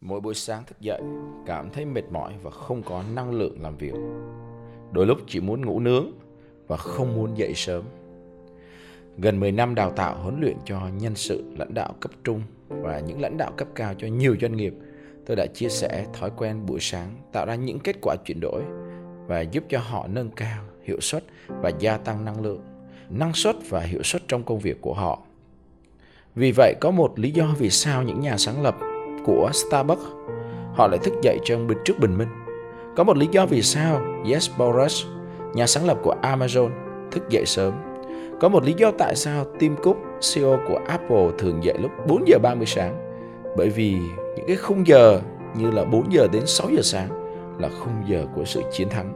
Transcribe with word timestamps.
Mỗi 0.00 0.20
buổi 0.20 0.34
sáng 0.34 0.64
thức 0.64 0.80
dậy, 0.80 1.00
cảm 1.46 1.70
thấy 1.70 1.84
mệt 1.84 2.04
mỏi 2.10 2.34
và 2.42 2.50
không 2.50 2.82
có 2.82 3.02
năng 3.14 3.30
lượng 3.30 3.62
làm 3.62 3.76
việc. 3.76 3.94
Đôi 4.92 5.06
lúc 5.06 5.18
chỉ 5.26 5.40
muốn 5.40 5.66
ngủ 5.66 5.80
nướng 5.80 6.12
và 6.66 6.76
không 6.76 7.16
muốn 7.16 7.38
dậy 7.38 7.52
sớm. 7.54 7.84
Gần 9.16 9.40
10 9.40 9.52
năm 9.52 9.74
đào 9.74 9.90
tạo 9.90 10.16
huấn 10.22 10.40
luyện 10.40 10.56
cho 10.64 10.80
nhân 11.00 11.14
sự 11.14 11.44
lãnh 11.58 11.74
đạo 11.74 11.94
cấp 12.00 12.12
trung 12.24 12.42
và 12.68 13.00
những 13.00 13.20
lãnh 13.20 13.36
đạo 13.36 13.52
cấp 13.56 13.68
cao 13.74 13.94
cho 13.98 14.06
nhiều 14.06 14.36
doanh 14.40 14.56
nghiệp, 14.56 14.74
tôi 15.26 15.36
đã 15.36 15.46
chia 15.46 15.68
sẻ 15.68 16.06
thói 16.12 16.30
quen 16.36 16.66
buổi 16.66 16.80
sáng 16.80 17.16
tạo 17.32 17.46
ra 17.46 17.54
những 17.54 17.78
kết 17.78 17.96
quả 18.02 18.16
chuyển 18.24 18.40
đổi 18.40 18.62
và 19.26 19.40
giúp 19.40 19.64
cho 19.68 19.78
họ 19.78 20.06
nâng 20.06 20.30
cao 20.30 20.64
hiệu 20.84 21.00
suất 21.00 21.24
và 21.48 21.70
gia 21.78 21.96
tăng 21.96 22.24
năng 22.24 22.40
lượng, 22.40 22.60
năng 23.10 23.32
suất 23.32 23.56
và 23.68 23.80
hiệu 23.80 24.02
suất 24.02 24.22
trong 24.28 24.42
công 24.42 24.58
việc 24.58 24.80
của 24.80 24.94
họ. 24.94 25.22
Vì 26.34 26.52
vậy 26.56 26.74
có 26.80 26.90
một 26.90 27.18
lý 27.18 27.30
do 27.30 27.54
vì 27.58 27.70
sao 27.70 28.02
những 28.02 28.20
nhà 28.20 28.36
sáng 28.38 28.62
lập 28.62 28.76
của 29.24 29.50
Starbucks 29.52 30.02
họ 30.74 30.88
lại 30.88 30.98
thức 30.98 31.14
dậy 31.22 31.38
trong 31.44 31.68
trước 31.84 31.98
bình 31.98 32.18
minh. 32.18 32.28
Có 32.96 33.04
một 33.04 33.16
lý 33.16 33.28
do 33.30 33.46
vì 33.46 33.62
sao 33.62 34.00
Yes 34.30 34.50
Bezos, 34.58 35.06
nhà 35.54 35.66
sáng 35.66 35.86
lập 35.86 35.98
của 36.02 36.14
Amazon, 36.22 36.70
thức 37.10 37.28
dậy 37.28 37.46
sớm. 37.46 37.72
Có 38.40 38.48
một 38.48 38.64
lý 38.64 38.74
do 38.76 38.90
tại 38.98 39.16
sao 39.16 39.44
Tim 39.58 39.76
Cook, 39.76 39.96
CEO 40.34 40.58
của 40.68 40.80
Apple 40.88 41.30
thường 41.38 41.64
dậy 41.64 41.74
lúc 41.78 41.90
4 42.08 42.24
giờ 42.26 42.38
30 42.42 42.66
sáng. 42.66 42.96
Bởi 43.56 43.68
vì 43.68 43.96
những 44.36 44.46
cái 44.46 44.56
khung 44.56 44.86
giờ 44.86 45.20
như 45.56 45.70
là 45.70 45.84
4 45.84 46.12
giờ 46.12 46.28
đến 46.32 46.42
6 46.46 46.70
giờ 46.70 46.82
sáng 46.82 47.08
là 47.58 47.68
khung 47.68 48.02
giờ 48.06 48.26
của 48.34 48.44
sự 48.44 48.62
chiến 48.72 48.88
thắng. 48.88 49.14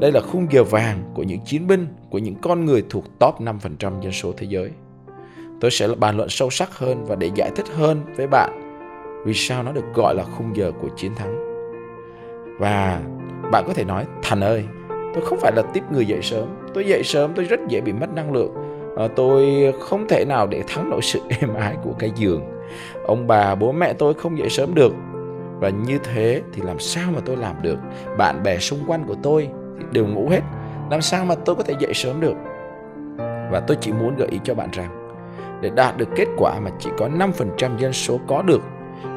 Đây 0.00 0.12
là 0.12 0.20
khung 0.20 0.46
giờ 0.50 0.64
vàng 0.64 1.02
của 1.14 1.22
những 1.22 1.40
chiến 1.44 1.66
binh, 1.66 1.86
của 2.10 2.18
những 2.18 2.34
con 2.42 2.64
người 2.64 2.84
thuộc 2.90 3.04
top 3.18 3.34
5% 3.40 4.00
dân 4.00 4.12
số 4.12 4.32
thế 4.36 4.46
giới. 4.50 4.70
Tôi 5.60 5.70
sẽ 5.70 5.88
bàn 5.88 6.16
luận 6.16 6.28
sâu 6.28 6.50
sắc 6.50 6.78
hơn 6.78 7.04
và 7.04 7.16
để 7.16 7.30
giải 7.34 7.50
thích 7.56 7.66
hơn 7.76 8.00
với 8.16 8.26
bạn 8.26 8.63
vì 9.24 9.34
sao 9.34 9.62
nó 9.62 9.72
được 9.72 9.84
gọi 9.94 10.14
là 10.14 10.22
khung 10.22 10.56
giờ 10.56 10.72
của 10.82 10.88
chiến 10.96 11.14
thắng. 11.14 11.54
Và 12.58 13.00
bạn 13.52 13.64
có 13.66 13.74
thể 13.74 13.84
nói, 13.84 14.06
Thành 14.22 14.40
ơi, 14.40 14.64
tôi 14.88 15.24
không 15.24 15.38
phải 15.40 15.52
là 15.56 15.62
tiếp 15.72 15.82
người 15.92 16.06
dậy 16.06 16.22
sớm. 16.22 16.48
Tôi 16.74 16.84
dậy 16.86 17.02
sớm 17.04 17.32
tôi 17.34 17.44
rất 17.44 17.60
dễ 17.68 17.80
bị 17.80 17.92
mất 17.92 18.14
năng 18.14 18.32
lượng. 18.32 18.54
À, 18.96 19.08
tôi 19.16 19.72
không 19.80 20.08
thể 20.08 20.24
nào 20.24 20.46
để 20.46 20.62
thắng 20.66 20.90
nổi 20.90 21.02
sự 21.02 21.20
êm 21.40 21.54
ái 21.54 21.76
của 21.84 21.92
cái 21.98 22.12
giường. 22.16 22.42
Ông 23.06 23.26
bà, 23.26 23.54
bố 23.54 23.72
mẹ 23.72 23.92
tôi 23.92 24.14
không 24.14 24.38
dậy 24.38 24.50
sớm 24.50 24.74
được. 24.74 24.94
Và 25.60 25.68
như 25.68 25.98
thế 25.98 26.42
thì 26.52 26.62
làm 26.62 26.78
sao 26.78 27.10
mà 27.14 27.20
tôi 27.24 27.36
làm 27.36 27.62
được? 27.62 27.78
Bạn 28.18 28.42
bè 28.42 28.58
xung 28.58 28.78
quanh 28.86 29.04
của 29.06 29.16
tôi 29.22 29.48
thì 29.78 29.84
đều 29.92 30.06
ngủ 30.06 30.28
hết. 30.30 30.40
Làm 30.90 31.02
sao 31.02 31.24
mà 31.24 31.34
tôi 31.34 31.56
có 31.56 31.62
thể 31.62 31.74
dậy 31.80 31.94
sớm 31.94 32.20
được? 32.20 32.34
Và 33.50 33.62
tôi 33.66 33.76
chỉ 33.80 33.92
muốn 33.92 34.16
gợi 34.16 34.28
ý 34.30 34.40
cho 34.44 34.54
bạn 34.54 34.68
rằng 34.72 35.04
để 35.60 35.70
đạt 35.70 35.96
được 35.96 36.08
kết 36.16 36.26
quả 36.36 36.60
mà 36.60 36.70
chỉ 36.78 36.90
có 36.98 37.08
5% 37.08 37.76
dân 37.78 37.92
số 37.92 38.20
có 38.26 38.42
được 38.42 38.60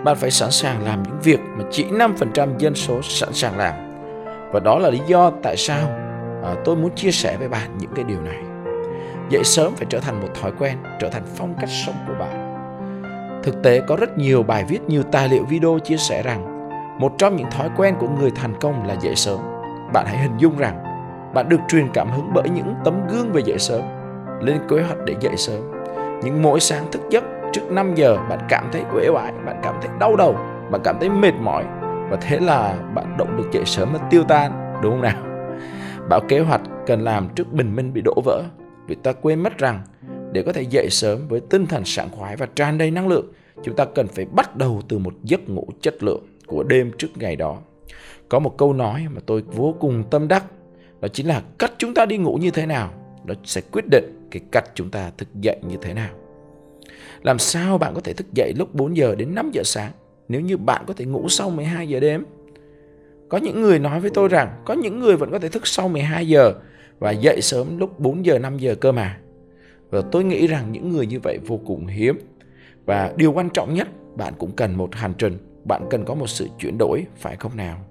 bạn 0.03 0.16
phải 0.16 0.31
sẵn 0.31 0.52
sàng 0.52 0.83
làm 0.83 1.03
những 1.03 1.19
việc 1.23 1.39
mà 1.57 1.63
chỉ 1.71 1.85
5% 1.85 2.57
dân 2.57 2.75
số 2.75 3.02
sẵn 3.02 3.33
sàng 3.33 3.57
làm. 3.57 3.73
Và 4.52 4.59
đó 4.59 4.80
là 4.80 4.89
lý 4.89 4.99
do 5.07 5.31
tại 5.43 5.57
sao 5.57 5.89
à, 6.43 6.55
tôi 6.66 6.75
muốn 6.75 6.95
chia 6.95 7.11
sẻ 7.11 7.38
với 7.38 7.49
bạn 7.49 7.77
những 7.77 7.91
cái 7.95 8.05
điều 8.08 8.21
này. 8.21 8.38
Dậy 9.30 9.43
sớm 9.43 9.73
phải 9.75 9.88
trở 9.89 9.99
thành 9.99 10.21
một 10.21 10.27
thói 10.41 10.52
quen, 10.59 10.77
trở 10.99 11.09
thành 11.09 11.23
phong 11.35 11.55
cách 11.59 11.69
sống 11.85 11.95
của 12.08 12.13
bạn. 12.19 12.47
Thực 13.43 13.63
tế 13.63 13.81
có 13.88 13.95
rất 13.95 14.17
nhiều 14.17 14.43
bài 14.43 14.65
viết, 14.69 14.80
nhiều 14.88 15.03
tài 15.11 15.30
liệu 15.30 15.43
video 15.49 15.80
chia 15.83 15.97
sẻ 15.97 16.23
rằng 16.23 16.69
một 16.99 17.13
trong 17.17 17.35
những 17.35 17.52
thói 17.52 17.69
quen 17.77 17.95
của 17.99 18.08
người 18.19 18.31
thành 18.31 18.53
công 18.61 18.88
là 18.88 18.95
dậy 19.02 19.15
sớm. 19.15 19.39
Bạn 19.93 20.05
hãy 20.08 20.17
hình 20.17 20.38
dung 20.38 20.58
rằng 20.58 20.83
bạn 21.33 21.49
được 21.49 21.59
truyền 21.69 21.88
cảm 21.93 22.11
hứng 22.11 22.31
bởi 22.33 22.49
những 22.49 22.73
tấm 22.85 23.08
gương 23.08 23.31
về 23.31 23.41
dậy 23.45 23.59
sớm, 23.59 23.81
lên 24.41 24.58
kế 24.69 24.81
hoạch 24.81 24.97
để 25.05 25.15
dậy 25.19 25.38
sớm. 25.38 25.71
Những 26.23 26.41
mỗi 26.41 26.59
sáng 26.59 26.91
thức 26.91 27.02
giấc 27.09 27.23
trước 27.58 27.72
5 27.72 27.95
giờ 27.95 28.17
bạn 28.30 28.39
cảm 28.50 28.69
thấy 28.72 28.83
uể 28.95 29.09
oải, 29.09 29.33
bạn 29.45 29.59
cảm 29.63 29.75
thấy 29.81 29.91
đau 30.00 30.16
đầu, 30.16 30.33
bạn 30.72 30.81
cảm 30.83 30.97
thấy 31.00 31.09
mệt 31.09 31.33
mỏi 31.41 31.64
và 32.09 32.17
thế 32.22 32.39
là 32.39 32.80
bạn 32.95 33.17
động 33.17 33.38
lực 33.38 33.52
dậy 33.52 33.64
sớm 33.66 33.94
nó 33.94 33.99
tiêu 34.09 34.23
tan, 34.23 34.80
đúng 34.83 34.91
không 34.91 35.02
nào? 35.02 35.23
Bảo 36.09 36.19
kế 36.27 36.39
hoạch 36.39 36.61
cần 36.86 37.03
làm 37.03 37.30
trước 37.36 37.53
bình 37.53 37.75
minh 37.75 37.93
bị 37.93 38.02
đổ 38.05 38.21
vỡ 38.26 38.43
vì 38.87 38.95
ta 38.95 39.14
quên 39.14 39.43
mất 39.43 39.58
rằng 39.58 39.81
để 40.31 40.43
có 40.43 40.54
thể 40.54 40.61
dậy 40.61 40.87
sớm 40.89 41.27
với 41.27 41.39
tinh 41.39 41.65
thần 41.65 41.86
sảng 41.86 42.09
khoái 42.11 42.36
và 42.36 42.48
tràn 42.55 42.77
đầy 42.77 42.92
năng 42.92 43.08
lượng, 43.08 43.26
chúng 43.64 43.76
ta 43.76 43.86
cần 43.86 44.08
phải 44.08 44.26
bắt 44.26 44.55
đầu 44.55 44.81
từ 44.87 44.98
một 44.98 45.14
giấc 45.23 45.49
ngủ 45.49 45.67
chất 45.81 46.04
lượng 46.04 46.26
của 46.48 46.64
đêm 46.64 46.92
trước 46.98 47.10
ngày 47.15 47.36
đó. 47.36 47.58
Có 48.30 48.39
một 48.39 48.58
câu 48.58 48.73
nói 48.73 49.05
mà 49.15 49.21
tôi 49.26 49.43
vô 49.48 49.76
cùng 49.80 50.04
tâm 50.10 50.27
đắc, 50.27 50.43
đó 51.02 51.08
chính 51.08 51.27
là 51.27 51.42
cách 51.60 51.71
chúng 51.77 51.93
ta 51.93 52.05
đi 52.05 52.17
ngủ 52.17 52.36
như 52.36 52.52
thế 52.52 52.65
nào, 52.65 52.89
nó 53.26 53.33
sẽ 53.43 53.61
quyết 53.71 53.86
định 53.92 54.27
cái 54.31 54.42
cách 54.52 54.64
chúng 54.76 54.92
ta 54.92 55.11
thức 55.17 55.27
dậy 55.42 55.58
như 55.70 55.76
thế 55.81 55.93
nào. 55.93 56.10
Làm 57.23 57.39
sao 57.39 57.77
bạn 57.77 57.93
có 57.93 58.02
thể 58.02 58.14
thức 58.14 58.33
dậy 58.33 58.53
lúc 58.58 58.75
4 58.75 58.98
giờ 58.98 59.15
đến 59.15 59.36
5 59.36 59.52
giờ 59.53 59.61
sáng 59.65 59.92
nếu 60.30 60.42
như 60.42 60.58
bạn 60.58 60.83
có 60.87 60.93
thể 60.93 61.05
ngủ 61.05 61.30
sau 61.30 61.49
12 61.49 61.89
giờ 61.89 61.99
đêm? 61.99 62.25
Có 63.30 63.37
những 63.37 63.61
người 63.61 63.80
nói 63.80 63.99
với 63.99 64.09
tôi 64.09 64.27
rằng 64.27 64.61
có 64.65 64.73
những 64.73 64.99
người 64.99 65.15
vẫn 65.15 65.31
có 65.31 65.39
thể 65.39 65.49
thức 65.49 65.67
sau 65.67 65.87
12 65.89 66.27
giờ 66.27 66.53
và 66.99 67.11
dậy 67.11 67.42
sớm 67.42 67.77
lúc 67.77 67.99
4 67.99 68.25
giờ 68.25 68.39
5 68.39 68.58
giờ 68.58 68.75
cơ 68.75 68.92
mà. 68.92 69.20
Và 69.89 70.02
tôi 70.11 70.23
nghĩ 70.23 70.48
rằng 70.48 70.71
những 70.71 70.89
người 70.89 71.08
như 71.08 71.20
vậy 71.20 71.39
vô 71.45 71.59
cùng 71.65 71.87
hiếm. 71.87 72.20
Và 72.86 73.14
điều 73.15 73.31
quan 73.31 73.49
trọng 73.49 73.73
nhất, 73.73 73.87
bạn 74.15 74.33
cũng 74.37 74.52
cần 74.52 74.75
một 74.77 74.95
hành 74.95 75.14
trình, 75.17 75.37
bạn 75.64 75.87
cần 75.89 76.05
có 76.05 76.15
một 76.15 76.27
sự 76.27 76.48
chuyển 76.59 76.77
đổi, 76.77 77.05
phải 77.17 77.36
không 77.36 77.58
nào? 77.58 77.86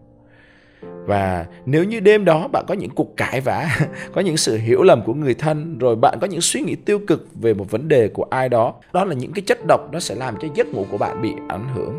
Và 1.06 1.46
nếu 1.66 1.84
như 1.84 2.00
đêm 2.00 2.24
đó 2.24 2.48
bạn 2.48 2.64
có 2.68 2.74
những 2.74 2.90
cuộc 2.90 3.16
cãi 3.16 3.40
vã, 3.40 3.68
có 4.12 4.20
những 4.20 4.36
sự 4.36 4.56
hiểu 4.56 4.82
lầm 4.82 5.02
của 5.06 5.14
người 5.14 5.34
thân, 5.34 5.78
rồi 5.78 5.96
bạn 5.96 6.18
có 6.20 6.26
những 6.26 6.40
suy 6.40 6.60
nghĩ 6.60 6.74
tiêu 6.74 7.00
cực 7.06 7.26
về 7.34 7.54
một 7.54 7.70
vấn 7.70 7.88
đề 7.88 8.08
của 8.08 8.26
ai 8.30 8.48
đó 8.48 8.74
đó 8.92 9.04
là 9.04 9.14
những 9.14 9.32
cái 9.32 9.42
chất 9.46 9.58
độc 9.68 9.92
nó 9.92 10.00
sẽ 10.00 10.14
làm 10.14 10.34
cho 10.40 10.48
giấc 10.54 10.66
ngủ 10.74 10.86
của 10.90 10.98
bạn 10.98 11.22
bị 11.22 11.32
ảnh 11.48 11.68
hưởng. 11.74 11.98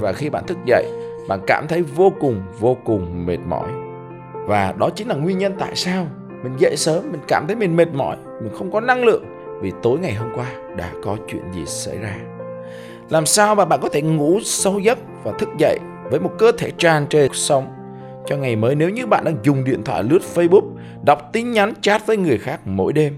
Và 0.00 0.12
khi 0.12 0.30
bạn 0.30 0.46
thức 0.46 0.58
dậy, 0.66 0.84
bạn 1.28 1.40
cảm 1.46 1.66
thấy 1.68 1.82
vô 1.82 2.12
cùng 2.20 2.42
vô 2.60 2.76
cùng 2.84 3.26
mệt 3.26 3.38
mỏi. 3.48 3.68
Và 4.46 4.74
đó 4.78 4.90
chính 4.94 5.08
là 5.08 5.14
nguyên 5.14 5.38
nhân 5.38 5.54
tại 5.58 5.76
sao 5.76 6.06
mình 6.42 6.52
dậy 6.58 6.76
sớm, 6.76 7.12
mình 7.12 7.20
cảm 7.28 7.46
thấy 7.46 7.56
mình 7.56 7.76
mệt 7.76 7.88
mỏi, 7.94 8.16
mình 8.42 8.52
không 8.54 8.72
có 8.72 8.80
năng 8.80 9.04
lượng 9.04 9.24
vì 9.60 9.72
tối 9.82 9.98
ngày 9.98 10.14
hôm 10.14 10.28
qua 10.36 10.46
đã 10.76 10.92
có 11.02 11.16
chuyện 11.28 11.42
gì 11.54 11.66
xảy 11.66 11.98
ra. 11.98 12.16
Làm 13.10 13.26
sao 13.26 13.54
mà 13.54 13.64
bạn 13.64 13.80
có 13.82 13.88
thể 13.88 14.02
ngủ 14.02 14.38
sâu 14.44 14.78
giấc 14.78 14.98
và 15.24 15.32
thức 15.38 15.48
dậy 15.58 15.78
với 16.10 16.20
một 16.20 16.30
cơ 16.38 16.52
thể 16.52 16.70
tràn 16.78 17.06
trề 17.06 17.28
sống 17.32 17.77
cho 18.28 18.36
ngày 18.36 18.56
mới 18.56 18.74
nếu 18.74 18.90
như 18.90 19.06
bạn 19.06 19.24
đang 19.24 19.36
dùng 19.42 19.64
điện 19.64 19.82
thoại 19.84 20.02
lướt 20.02 20.18
Facebook, 20.34 20.62
đọc 21.04 21.30
tin 21.32 21.52
nhắn 21.52 21.72
chat 21.80 22.06
với 22.06 22.16
người 22.16 22.38
khác 22.38 22.60
mỗi 22.64 22.92
đêm. 22.92 23.12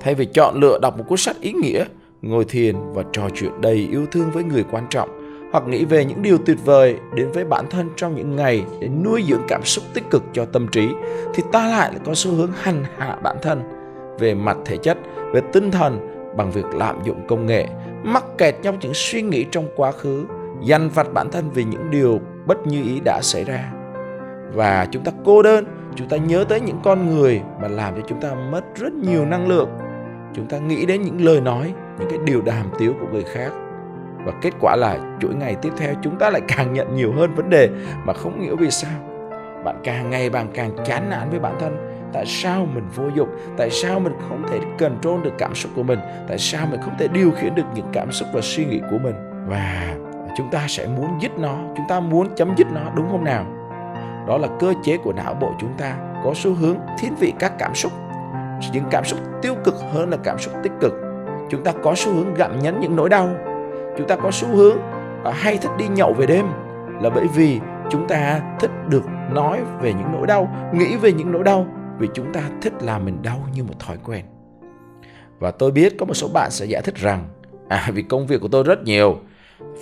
Thay 0.00 0.14
vì 0.14 0.26
chọn 0.26 0.60
lựa 0.60 0.78
đọc 0.82 0.98
một 0.98 1.04
cuốn 1.08 1.18
sách 1.18 1.36
ý 1.40 1.52
nghĩa, 1.52 1.84
ngồi 2.22 2.44
thiền 2.44 2.76
và 2.92 3.02
trò 3.12 3.28
chuyện 3.34 3.60
đầy 3.60 3.88
yêu 3.90 4.06
thương 4.12 4.30
với 4.30 4.44
người 4.44 4.64
quan 4.70 4.86
trọng, 4.90 5.08
hoặc 5.52 5.68
nghĩ 5.68 5.84
về 5.84 6.04
những 6.04 6.22
điều 6.22 6.38
tuyệt 6.38 6.56
vời 6.64 6.96
đến 7.14 7.32
với 7.32 7.44
bản 7.44 7.64
thân 7.70 7.90
trong 7.96 8.14
những 8.14 8.36
ngày 8.36 8.64
để 8.80 8.88
nuôi 8.88 9.24
dưỡng 9.28 9.42
cảm 9.48 9.64
xúc 9.64 9.84
tích 9.94 10.04
cực 10.10 10.22
cho 10.32 10.44
tâm 10.44 10.68
trí, 10.68 10.88
thì 11.34 11.42
ta 11.52 11.68
lại 11.68 11.92
có 12.04 12.14
xu 12.14 12.30
hướng 12.30 12.52
hành 12.56 12.84
hạ 12.98 13.16
bản 13.22 13.36
thân 13.42 13.62
về 14.18 14.34
mặt 14.34 14.56
thể 14.64 14.76
chất, 14.76 14.98
về 15.32 15.40
tinh 15.52 15.70
thần 15.70 16.08
bằng 16.36 16.50
việc 16.50 16.66
lạm 16.74 17.04
dụng 17.04 17.26
công 17.28 17.46
nghệ, 17.46 17.66
mắc 18.02 18.24
kẹt 18.38 18.54
trong 18.62 18.78
những 18.80 18.94
suy 18.94 19.22
nghĩ 19.22 19.44
trong 19.50 19.68
quá 19.76 19.92
khứ, 19.92 20.24
dằn 20.62 20.90
vặt 20.90 21.12
bản 21.14 21.30
thân 21.30 21.50
vì 21.50 21.64
những 21.64 21.90
điều 21.90 22.20
bất 22.46 22.66
như 22.66 22.82
ý 22.82 23.00
đã 23.04 23.20
xảy 23.22 23.44
ra 23.44 23.72
và 24.54 24.86
chúng 24.90 25.04
ta 25.04 25.12
cô 25.24 25.42
đơn, 25.42 25.64
chúng 25.94 26.08
ta 26.08 26.16
nhớ 26.16 26.44
tới 26.48 26.60
những 26.60 26.80
con 26.84 27.10
người 27.10 27.40
mà 27.62 27.68
làm 27.68 27.94
cho 27.96 28.02
chúng 28.08 28.20
ta 28.20 28.34
mất 28.34 28.64
rất 28.74 28.92
nhiều 28.92 29.24
năng 29.24 29.48
lượng. 29.48 29.68
Chúng 30.34 30.46
ta 30.46 30.58
nghĩ 30.58 30.86
đến 30.86 31.02
những 31.02 31.24
lời 31.24 31.40
nói, 31.40 31.74
những 31.98 32.08
cái 32.10 32.18
điều 32.24 32.42
đàm 32.42 32.66
tiếu 32.78 32.94
của 33.00 33.06
người 33.12 33.22
khác. 33.22 33.52
Và 34.24 34.32
kết 34.42 34.50
quả 34.60 34.76
là 34.76 35.16
chuỗi 35.20 35.34
ngày 35.34 35.56
tiếp 35.62 35.70
theo 35.76 35.94
chúng 36.02 36.18
ta 36.18 36.30
lại 36.30 36.40
càng 36.48 36.72
nhận 36.72 36.94
nhiều 36.94 37.12
hơn 37.12 37.34
vấn 37.34 37.50
đề 37.50 37.68
mà 38.04 38.12
không 38.12 38.40
hiểu 38.40 38.56
vì 38.56 38.70
sao. 38.70 39.00
Bạn 39.64 39.80
càng 39.84 40.10
ngày 40.10 40.30
bạn 40.30 40.46
càng 40.54 40.70
chán 40.84 41.10
nản 41.10 41.30
với 41.30 41.40
bản 41.40 41.56
thân. 41.60 41.76
Tại 42.12 42.26
sao 42.26 42.66
mình 42.74 42.84
vô 42.94 43.04
dụng? 43.14 43.28
Tại 43.56 43.70
sao 43.70 44.00
mình 44.00 44.12
không 44.28 44.42
thể 44.50 44.58
control 44.78 45.22
được 45.22 45.32
cảm 45.38 45.54
xúc 45.54 45.72
của 45.76 45.82
mình? 45.82 45.98
Tại 46.28 46.38
sao 46.38 46.66
mình 46.70 46.80
không 46.84 46.94
thể 46.98 47.08
điều 47.08 47.30
khiển 47.30 47.54
được 47.54 47.66
những 47.74 47.86
cảm 47.92 48.12
xúc 48.12 48.28
và 48.32 48.40
suy 48.42 48.64
nghĩ 48.64 48.80
của 48.90 48.98
mình? 49.02 49.14
Và 49.48 49.94
chúng 50.36 50.50
ta 50.50 50.64
sẽ 50.68 50.86
muốn 50.86 51.18
dứt 51.20 51.38
nó, 51.38 51.58
chúng 51.76 51.86
ta 51.88 52.00
muốn 52.00 52.28
chấm 52.36 52.54
dứt 52.56 52.66
nó, 52.72 52.80
đúng 52.96 53.08
không 53.10 53.24
nào? 53.24 53.46
Đó 54.26 54.38
là 54.38 54.48
cơ 54.60 54.74
chế 54.82 54.96
của 54.96 55.12
não 55.12 55.34
bộ 55.40 55.52
chúng 55.58 55.72
ta, 55.78 55.96
có 56.24 56.32
xu 56.34 56.54
hướng 56.54 56.76
thiên 56.98 57.14
vị 57.14 57.32
các 57.38 57.52
cảm 57.58 57.74
xúc. 57.74 57.92
Những 58.72 58.84
cảm 58.90 59.04
xúc 59.04 59.20
tiêu 59.42 59.54
cực 59.64 59.74
hơn 59.92 60.10
là 60.10 60.16
cảm 60.24 60.38
xúc 60.38 60.54
tích 60.62 60.72
cực. 60.80 60.92
Chúng 61.50 61.64
ta 61.64 61.72
có 61.82 61.94
xu 61.96 62.12
hướng 62.12 62.34
gặm 62.34 62.58
nhấn 62.58 62.80
những 62.80 62.96
nỗi 62.96 63.08
đau. 63.08 63.28
Chúng 63.98 64.08
ta 64.08 64.16
có 64.16 64.30
xu 64.30 64.48
hướng 64.48 64.76
à, 65.24 65.30
hay 65.30 65.56
thích 65.56 65.70
đi 65.78 65.88
nhậu 65.88 66.12
về 66.12 66.26
đêm 66.26 66.46
là 67.00 67.10
bởi 67.10 67.26
vì 67.34 67.60
chúng 67.90 68.08
ta 68.08 68.40
thích 68.60 68.70
được 68.88 69.04
nói 69.30 69.60
về 69.80 69.92
những 69.92 70.12
nỗi 70.12 70.26
đau, 70.26 70.70
nghĩ 70.74 70.96
về 70.96 71.12
những 71.12 71.32
nỗi 71.32 71.44
đau, 71.44 71.66
vì 71.98 72.08
chúng 72.14 72.32
ta 72.32 72.40
thích 72.62 72.72
làm 72.80 73.04
mình 73.04 73.22
đau 73.22 73.46
như 73.54 73.64
một 73.64 73.74
thói 73.78 73.96
quen. 74.04 74.24
Và 75.38 75.50
tôi 75.50 75.70
biết 75.70 75.98
có 75.98 76.06
một 76.06 76.14
số 76.14 76.28
bạn 76.28 76.50
sẽ 76.50 76.66
giải 76.66 76.82
thích 76.82 76.94
rằng 76.96 77.24
à 77.68 77.90
vì 77.94 78.02
công 78.02 78.26
việc 78.26 78.40
của 78.40 78.48
tôi 78.48 78.62
rất 78.62 78.84
nhiều. 78.84 79.18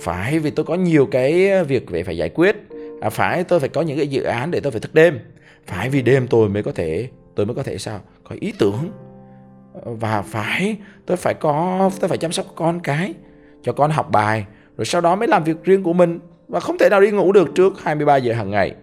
Phải 0.01 0.39
vì 0.39 0.51
tôi 0.51 0.65
có 0.65 0.75
nhiều 0.75 1.07
cái 1.11 1.63
việc 1.63 1.91
về 1.91 2.03
phải 2.03 2.17
giải 2.17 2.29
quyết 2.29 2.55
à, 3.03 3.09
phải 3.09 3.43
tôi 3.43 3.59
phải 3.59 3.69
có 3.69 3.81
những 3.81 3.97
cái 3.97 4.07
dự 4.07 4.23
án 4.23 4.51
để 4.51 4.59
tôi 4.59 4.71
phải 4.71 4.81
thức 4.81 4.93
đêm 4.93 5.19
phải 5.65 5.89
vì 5.89 6.01
đêm 6.01 6.27
tôi 6.27 6.49
mới 6.49 6.63
có 6.63 6.71
thể 6.71 7.09
tôi 7.35 7.45
mới 7.45 7.55
có 7.55 7.63
thể 7.63 7.77
sao 7.77 7.99
có 8.23 8.35
ý 8.39 8.53
tưởng 8.59 8.91
và 9.83 10.21
phải 10.21 10.77
tôi 11.05 11.17
phải 11.17 11.33
có 11.33 11.89
tôi 11.99 12.09
phải 12.09 12.17
chăm 12.17 12.31
sóc 12.31 12.45
con 12.55 12.79
cái 12.79 13.13
cho 13.61 13.73
con 13.73 13.91
học 13.91 14.11
bài 14.11 14.45
rồi 14.77 14.85
sau 14.85 15.01
đó 15.01 15.15
mới 15.15 15.27
làm 15.27 15.43
việc 15.43 15.63
riêng 15.63 15.83
của 15.83 15.93
mình 15.93 16.19
và 16.47 16.59
không 16.59 16.77
thể 16.77 16.89
nào 16.89 17.01
đi 17.01 17.11
ngủ 17.11 17.31
được 17.31 17.55
trước 17.55 17.73
23 17.83 18.17
giờ 18.17 18.33
hàng 18.33 18.51
ngày. 18.51 18.75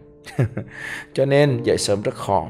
Cho 1.13 1.25
nên 1.25 1.63
dậy 1.65 1.77
sớm 1.79 2.03
rất 2.03 2.15
khó. 2.15 2.47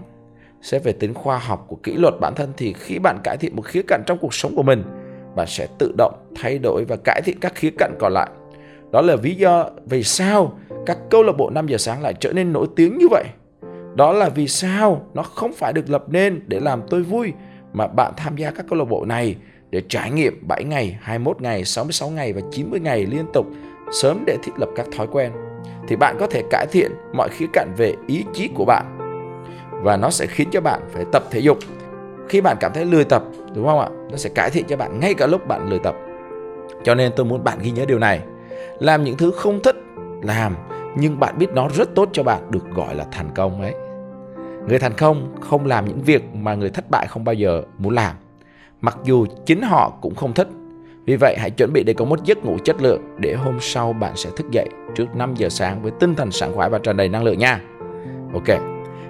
Xét 0.63 0.85
về 0.85 0.93
tính 0.93 1.15
khoa 1.15 1.39
học 1.39 1.65
của 1.69 1.77
kỷ 1.77 1.93
luật 1.93 2.15
bản 2.21 2.35
thân 2.35 2.53
thì 2.57 2.73
khi 2.73 2.99
bạn 2.99 3.19
cải 3.25 3.37
thiện 3.37 3.57
một 3.57 3.63
khía 3.63 3.83
cạnh 3.89 4.03
trong 4.07 4.19
cuộc 4.19 4.35
sống 4.35 4.57
của 4.57 4.63
mình, 4.63 4.83
bạn 5.37 5.47
sẽ 5.47 5.67
tự 5.79 5.95
động 5.99 6.15
thay 6.37 6.59
đổi 6.59 6.85
và 6.85 6.97
cải 7.05 7.21
thiện 7.25 7.41
các 7.41 7.55
khía 7.55 7.71
cạnh 7.79 7.95
còn 7.99 8.13
lại. 8.13 8.31
Đó 8.93 9.01
là 9.01 9.17
lý 9.23 9.35
do 9.35 9.71
vì 9.87 10.03
sao 10.03 10.59
các 10.87 10.99
câu 11.11 11.23
lạc 11.23 11.33
bộ 11.33 11.51
5 11.51 11.67
giờ 11.67 11.79
sáng 11.79 12.03
lại 12.03 12.15
trở 12.21 12.33
nên 12.33 12.53
nổi 12.53 12.67
tiếng 12.77 12.99
như 12.99 13.07
vậy. 13.11 13.25
Đó 13.95 14.13
là 14.13 14.29
vì 14.29 14.49
sao 14.49 15.07
nó 15.15 15.23
không 15.23 15.53
phải 15.53 15.73
được 15.73 15.91
lập 15.91 16.05
nên 16.09 16.41
để 16.47 16.61
làm 16.61 16.83
tôi 16.91 17.03
vui 17.03 17.33
mà 17.73 17.87
bạn 17.87 18.13
tham 18.17 18.37
gia 18.37 18.51
các 18.51 18.67
câu 18.69 18.79
lạc 18.79 18.85
bộ 18.85 19.05
này 19.05 19.37
để 19.71 19.83
trải 19.89 20.11
nghiệm 20.11 20.49
7 20.49 20.65
ngày, 20.65 20.99
21 21.03 21.41
ngày, 21.43 21.65
66 21.65 22.11
ngày 22.11 22.33
và 22.33 22.41
90 22.53 22.81
ngày 22.81 23.07
liên 23.07 23.25
tục 23.33 23.47
sớm 23.93 24.25
để 24.27 24.37
thiết 24.43 24.53
lập 24.57 24.69
các 24.77 24.87
thói 24.97 25.07
quen. 25.07 25.33
Thì 25.89 25.97
bạn 25.97 26.17
có 26.21 26.27
thể 26.27 26.43
cải 26.51 26.67
thiện 26.73 26.93
mọi 27.13 27.29
khía 27.29 27.47
cạnh 27.53 27.75
về 27.77 27.95
ý 28.07 28.25
chí 28.33 28.49
của 28.55 28.65
bạn. 28.65 28.97
Và 29.83 29.97
nó 29.97 30.11
sẽ 30.11 30.27
khiến 30.27 30.49
cho 30.53 30.61
bạn 30.61 30.81
phải 30.93 31.05
tập 31.13 31.25
thể 31.31 31.41
dục. 31.41 31.59
Khi 32.29 32.41
bạn 32.41 32.57
cảm 32.61 32.73
thấy 32.75 32.85
lười 32.85 33.05
tập 33.05 33.25
đúng 33.55 33.67
không 33.67 33.81
ạ? 33.81 33.89
Nó 34.11 34.17
sẽ 34.17 34.31
cải 34.35 34.51
thiện 34.51 34.65
cho 34.69 34.77
bạn 34.77 35.01
ngay 35.01 35.15
cả 35.15 35.27
lúc 35.27 35.49
bạn 35.49 35.69
lười 35.69 35.79
tập. 35.79 35.97
Cho 36.85 36.95
nên 36.95 37.13
tôi 37.17 37.27
muốn 37.27 37.45
bạn 37.45 37.59
ghi 37.63 37.71
nhớ 37.71 37.85
điều 37.85 37.99
này. 37.99 38.21
Làm 38.79 39.05
những 39.05 39.17
thứ 39.17 39.31
không 39.31 39.63
thích 39.63 39.77
làm, 40.23 40.55
nhưng 40.97 41.21
bạn 41.21 41.39
biết 41.39 41.51
nó 41.55 41.69
rất 41.69 41.95
tốt 41.95 42.09
cho 42.13 42.23
bạn, 42.23 42.51
được 42.51 42.71
gọi 42.75 42.95
là 42.95 43.05
thành 43.13 43.31
công 43.35 43.63
ấy 43.63 43.75
người 44.69 44.79
thành 44.79 44.95
công 44.99 45.35
không 45.41 45.67
làm 45.67 45.85
những 45.85 46.03
việc 46.03 46.35
mà 46.35 46.55
người 46.55 46.71
thất 46.71 46.85
bại 46.91 47.07
không 47.09 47.25
bao 47.25 47.35
giờ 47.35 47.63
muốn 47.79 47.95
làm, 47.95 48.17
mặc 48.81 48.99
dù 49.05 49.27
chính 49.47 49.63
họ 49.63 49.93
cũng 50.01 50.15
không 50.15 50.33
thích 50.33 50.49
vì 51.11 51.17
vậy, 51.17 51.37
hãy 51.39 51.51
chuẩn 51.51 51.73
bị 51.73 51.83
để 51.83 51.93
có 51.93 52.05
một 52.05 52.25
giấc 52.25 52.45
ngủ 52.45 52.57
chất 52.65 52.83
lượng 52.83 53.03
để 53.19 53.35
hôm 53.35 53.57
sau 53.61 53.93
bạn 53.93 54.13
sẽ 54.17 54.31
thức 54.37 54.51
dậy 54.51 54.69
trước 54.95 55.17
5 55.17 55.35
giờ 55.35 55.49
sáng 55.49 55.83
với 55.83 55.93
tinh 56.01 56.15
thần 56.15 56.31
sảng 56.31 56.53
khoái 56.55 56.71
và 56.71 56.79
tràn 56.79 56.97
đầy 56.97 57.09
năng 57.09 57.23
lượng 57.23 57.39
nha. 57.39 57.61
Ok. 58.35 58.61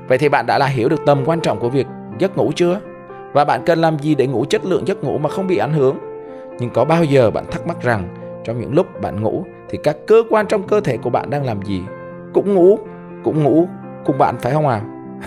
Vậy 0.08 0.18
thì 0.18 0.28
bạn 0.28 0.46
đã 0.46 0.58
là 0.58 0.66
hiểu 0.66 0.88
được 0.88 1.00
tầm 1.06 1.22
quan 1.26 1.40
trọng 1.40 1.58
của 1.58 1.68
việc 1.68 1.86
giấc 2.18 2.36
ngủ 2.36 2.52
chưa? 2.56 2.80
Và 3.32 3.44
bạn 3.44 3.62
cần 3.66 3.80
làm 3.80 3.98
gì 3.98 4.14
để 4.14 4.26
ngủ 4.26 4.44
chất 4.44 4.64
lượng 4.64 4.86
giấc 4.86 5.04
ngủ 5.04 5.18
mà 5.18 5.28
không 5.28 5.46
bị 5.46 5.56
ảnh 5.56 5.72
hưởng? 5.72 5.98
Nhưng 6.58 6.70
có 6.70 6.84
bao 6.84 7.04
giờ 7.04 7.30
bạn 7.30 7.44
thắc 7.50 7.66
mắc 7.66 7.82
rằng 7.82 8.08
trong 8.50 8.60
những 8.60 8.74
lúc 8.74 9.00
bạn 9.00 9.22
ngủ 9.22 9.44
thì 9.68 9.78
các 9.82 9.96
cơ 10.06 10.22
quan 10.30 10.46
trong 10.46 10.68
cơ 10.68 10.80
thể 10.80 10.96
của 10.96 11.10
bạn 11.10 11.30
đang 11.30 11.44
làm 11.44 11.62
gì? 11.62 11.82
Cũng 12.34 12.54
ngủ, 12.54 12.78
cũng 13.24 13.42
ngủ 13.42 13.68
cùng 14.04 14.18
bạn 14.18 14.36
phải 14.38 14.52
không 14.52 14.68
à? 14.68 14.80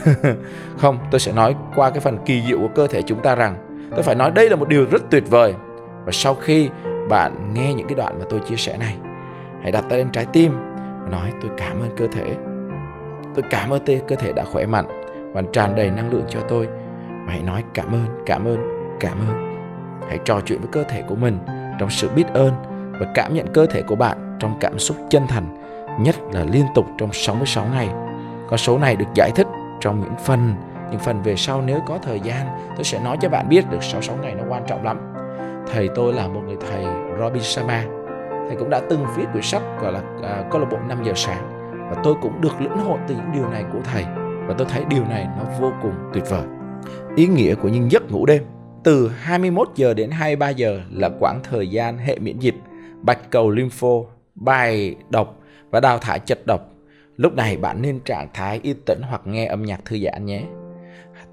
không, 0.77 0.97
tôi 1.11 1.19
sẽ 1.19 1.31
nói 1.31 1.55
qua 1.75 1.89
cái 1.89 1.99
phần 1.99 2.17
kỳ 2.25 2.41
diệu 2.41 2.59
của 2.59 2.67
cơ 2.75 2.87
thể 2.87 3.01
chúng 3.01 3.19
ta 3.19 3.35
rằng 3.35 3.55
tôi 3.91 4.03
phải 4.03 4.15
nói 4.15 4.31
đây 4.31 4.49
là 4.49 4.55
một 4.55 4.67
điều 4.67 4.85
rất 4.91 5.01
tuyệt 5.09 5.23
vời 5.29 5.53
và 6.05 6.11
sau 6.11 6.35
khi 6.35 6.69
bạn 7.09 7.53
nghe 7.53 7.73
những 7.73 7.87
cái 7.87 7.95
đoạn 7.95 8.19
mà 8.19 8.25
tôi 8.29 8.39
chia 8.39 8.55
sẻ 8.55 8.77
này 8.77 8.97
hãy 9.61 9.71
đặt 9.71 9.85
tay 9.89 9.97
lên 9.97 10.09
trái 10.11 10.25
tim 10.33 10.53
và 11.03 11.09
nói 11.09 11.31
tôi 11.41 11.51
cảm 11.57 11.79
ơn 11.79 11.89
cơ 11.97 12.07
thể 12.07 12.35
tôi 13.35 13.43
cảm 13.49 13.69
ơn 13.69 13.81
cơ 14.07 14.15
thể 14.15 14.33
đã 14.33 14.43
khỏe 14.43 14.65
mạnh 14.65 14.85
và 15.33 15.41
tràn 15.53 15.75
đầy 15.75 15.91
năng 15.91 16.11
lượng 16.11 16.25
cho 16.29 16.39
tôi 16.39 16.67
và 17.07 17.31
hãy 17.31 17.41
nói 17.41 17.63
cảm 17.73 17.87
ơn 17.87 18.23
cảm 18.25 18.45
ơn 18.45 18.57
cảm 18.99 19.17
ơn 19.29 19.55
hãy 20.07 20.19
trò 20.25 20.41
chuyện 20.45 20.59
với 20.59 20.69
cơ 20.71 20.83
thể 20.83 21.03
của 21.07 21.15
mình 21.15 21.37
trong 21.79 21.89
sự 21.89 22.09
biết 22.15 22.25
ơn 22.33 22.51
và 22.99 23.11
cảm 23.15 23.33
nhận 23.33 23.47
cơ 23.53 23.65
thể 23.65 23.81
của 23.81 23.95
bạn 23.95 24.37
trong 24.39 24.57
cảm 24.59 24.79
xúc 24.79 24.97
chân 25.09 25.27
thành 25.27 25.57
nhất 25.99 26.15
là 26.31 26.45
liên 26.51 26.65
tục 26.75 26.85
trong 26.97 27.13
66 27.13 27.65
ngày. 27.73 27.89
Con 28.49 28.57
số 28.57 28.77
này 28.77 28.95
được 28.95 29.05
giải 29.15 29.31
thích 29.35 29.47
trong 29.81 29.99
những 29.99 30.15
phần 30.25 30.55
những 30.91 30.99
phần 30.99 31.21
về 31.23 31.35
sau 31.35 31.61
nếu 31.61 31.79
có 31.87 31.97
thời 31.97 32.19
gian 32.19 32.47
tôi 32.75 32.83
sẽ 32.83 32.99
nói 33.03 33.17
cho 33.21 33.29
bạn 33.29 33.49
biết 33.49 33.69
được 33.71 33.83
66 33.83 34.17
ngày 34.21 34.35
nó 34.35 34.43
quan 34.49 34.63
trọng 34.67 34.83
lắm. 34.83 35.13
Thầy 35.73 35.89
tôi 35.95 36.13
là 36.13 36.27
một 36.27 36.41
người 36.45 36.57
thầy 36.69 36.85
Robin 37.19 37.43
Sharma. 37.43 37.85
Thầy 38.47 38.55
cũng 38.59 38.69
đã 38.69 38.81
từng 38.89 39.05
viết 39.17 39.25
quyển 39.31 39.43
sách 39.43 39.61
gọi 39.81 39.91
là 39.91 39.99
uh, 39.99 40.51
câu 40.51 40.61
lạc 40.61 40.67
bộ 40.71 40.77
5 40.87 41.03
giờ 41.03 41.13
sáng 41.15 41.63
và 41.89 42.01
tôi 42.03 42.15
cũng 42.21 42.41
được 42.41 42.61
lĩnh 42.61 42.77
hội 42.77 42.99
từ 43.07 43.15
những 43.15 43.31
điều 43.33 43.49
này 43.49 43.63
của 43.73 43.79
thầy 43.83 44.05
và 44.47 44.55
tôi 44.57 44.67
thấy 44.69 44.83
điều 44.89 45.05
này 45.05 45.27
nó 45.37 45.43
vô 45.61 45.71
cùng 45.81 45.93
tuyệt 46.13 46.23
vời. 46.29 46.43
Ý 47.15 47.27
nghĩa 47.27 47.55
của 47.55 47.67
những 47.69 47.91
giấc 47.91 48.11
ngủ 48.11 48.25
đêm 48.25 48.43
từ 48.83 49.11
21 49.19 49.67
giờ 49.75 49.93
đến 49.93 50.11
23 50.11 50.49
giờ 50.49 50.81
là 50.91 51.09
quãng 51.19 51.39
thời 51.43 51.67
gian 51.67 51.97
hệ 51.97 52.19
miễn 52.19 52.39
dịch 52.39 52.55
bạch 53.03 53.31
cầu 53.31 53.49
lympho 53.49 53.87
bài 54.35 54.95
độc 55.09 55.39
và 55.69 55.79
đào 55.79 55.97
thải 55.97 56.19
chất 56.19 56.39
độc. 56.47 56.69
Lúc 57.17 57.33
này 57.33 57.57
bạn 57.57 57.81
nên 57.81 57.99
trạng 57.99 58.27
thái 58.33 58.59
yên 58.63 58.77
tĩnh 58.85 59.01
hoặc 59.01 59.21
nghe 59.25 59.45
âm 59.45 59.63
nhạc 59.63 59.85
thư 59.85 59.99
giãn 59.99 60.25
nhé. 60.25 60.43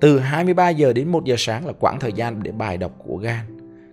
Từ 0.00 0.18
23 0.18 0.68
giờ 0.68 0.92
đến 0.92 1.08
1 1.08 1.24
giờ 1.24 1.34
sáng 1.38 1.66
là 1.66 1.72
quãng 1.80 2.00
thời 2.00 2.12
gian 2.12 2.42
để 2.42 2.52
bài 2.52 2.76
độc 2.76 2.92
của 2.98 3.16
gan. 3.16 3.40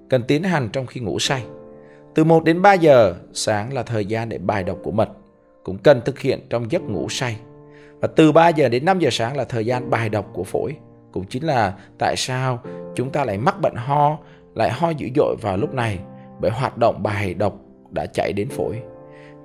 Cần 0.09 0.23
tiến 0.27 0.43
hành 0.43 0.69
trong 0.73 0.85
khi 0.85 0.99
ngủ 0.99 1.19
say. 1.19 1.43
Từ 2.15 2.23
1 2.23 2.43
đến 2.43 2.61
3 2.61 2.73
giờ 2.73 3.15
sáng 3.33 3.73
là 3.73 3.83
thời 3.83 4.05
gian 4.05 4.29
để 4.29 4.37
bài 4.37 4.63
đọc 4.63 4.77
của 4.83 4.91
mật, 4.91 5.09
cũng 5.63 5.77
cần 5.77 6.01
thực 6.05 6.19
hiện 6.19 6.39
trong 6.49 6.71
giấc 6.71 6.81
ngủ 6.81 7.09
say. 7.09 7.37
Và 7.99 8.07
từ 8.15 8.31
3 8.31 8.49
giờ 8.49 8.69
đến 8.69 8.85
5 8.85 8.99
giờ 8.99 9.09
sáng 9.11 9.37
là 9.37 9.43
thời 9.43 9.65
gian 9.65 9.89
bài 9.89 10.09
đọc 10.09 10.29
của 10.33 10.43
phổi, 10.43 10.75
cũng 11.11 11.25
chính 11.25 11.43
là 11.43 11.73
tại 11.99 12.15
sao 12.17 12.59
chúng 12.95 13.09
ta 13.09 13.25
lại 13.25 13.37
mắc 13.37 13.61
bệnh 13.61 13.75
ho, 13.75 14.17
lại 14.55 14.71
ho 14.71 14.89
dữ 14.89 15.07
dội 15.15 15.35
vào 15.41 15.57
lúc 15.57 15.73
này, 15.73 15.99
bởi 16.41 16.51
hoạt 16.51 16.77
động 16.77 17.03
bài 17.03 17.33
độc 17.33 17.59
đã 17.91 18.05
chảy 18.05 18.33
đến 18.33 18.49
phổi. 18.49 18.81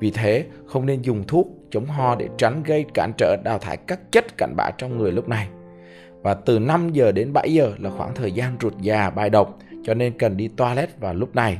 Vì 0.00 0.10
thế, 0.10 0.44
không 0.66 0.86
nên 0.86 1.02
dùng 1.02 1.24
thuốc 1.26 1.48
chống 1.70 1.86
ho 1.86 2.14
để 2.14 2.28
tránh 2.38 2.62
gây 2.62 2.84
cản 2.94 3.12
trở 3.18 3.36
đào 3.44 3.58
thải 3.58 3.76
các 3.76 4.12
chất 4.12 4.38
cặn 4.38 4.56
bã 4.56 4.70
trong 4.78 4.98
người 4.98 5.12
lúc 5.12 5.28
này. 5.28 5.48
Và 6.22 6.34
từ 6.34 6.58
5 6.58 6.90
giờ 6.92 7.12
đến 7.12 7.32
7 7.32 7.52
giờ 7.52 7.72
là 7.78 7.90
khoảng 7.90 8.14
thời 8.14 8.32
gian 8.32 8.56
ruột 8.60 8.74
già 8.80 9.10
bài 9.10 9.30
độc 9.30 9.58
cho 9.84 9.94
nên 9.94 10.18
cần 10.18 10.36
đi 10.36 10.48
toilet 10.48 11.00
vào 11.00 11.14
lúc 11.14 11.34
này. 11.34 11.58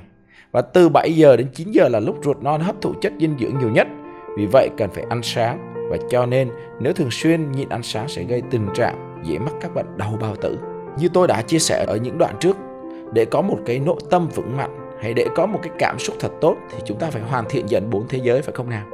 Và 0.52 0.62
từ 0.62 0.88
7 0.88 1.12
giờ 1.12 1.37
đến 1.37 1.46
9 1.55 1.70
giờ 1.70 1.88
là 1.88 2.00
lúc 2.00 2.17
ruột 2.25 2.43
non 2.43 2.61
hấp 2.61 2.81
thụ 2.81 2.93
chất 3.00 3.12
dinh 3.20 3.37
dưỡng 3.40 3.58
nhiều 3.58 3.70
nhất. 3.70 3.87
Vì 4.37 4.46
vậy 4.46 4.69
cần 4.76 4.90
phải 4.90 5.05
ăn 5.11 5.23
sáng 5.23 5.75
và 5.90 5.96
cho 6.11 6.26
nên 6.26 6.50
nếu 6.81 6.93
thường 6.93 7.11
xuyên 7.11 7.52
nhịn 7.52 7.69
ăn 7.69 7.82
sáng 7.82 8.08
sẽ 8.08 8.25
gây 8.25 8.43
tình 8.50 8.67
trạng 8.75 9.23
dễ 9.25 9.38
mắc 9.38 9.52
các 9.61 9.75
bệnh 9.75 9.87
đau 9.96 10.19
bao 10.20 10.37
tử. 10.37 10.58
Như 10.99 11.08
tôi 11.14 11.29
đã 11.29 11.43
chia 11.43 11.58
sẻ 11.58 11.84
ở 11.88 11.96
những 11.96 12.19
đoạn 12.19 12.34
trước, 12.40 12.56
để 13.12 13.25
có 13.25 13.43
một 13.43 13.58
cái 13.67 13.79
nội 13.79 14.00
tâm 14.11 14.29
vững 14.29 14.56
mạnh 14.56 14.81
hay 15.02 15.14
để 15.14 15.26
có 15.34 15.46
một 15.46 15.58
cái 15.62 15.72
cảm 15.78 15.99
xúc 15.99 16.16
thật 16.20 16.32
tốt 16.40 16.56
thì 16.70 16.78
chúng 16.84 16.99
ta 16.99 17.10
phải 17.10 17.22
hoàn 17.22 17.44
thiện 17.49 17.66
dần 17.66 17.90
bốn 17.90 18.08
thế 18.08 18.20
giới 18.22 18.43
phải 18.43 18.54
không 18.54 18.70
nào? 18.70 18.87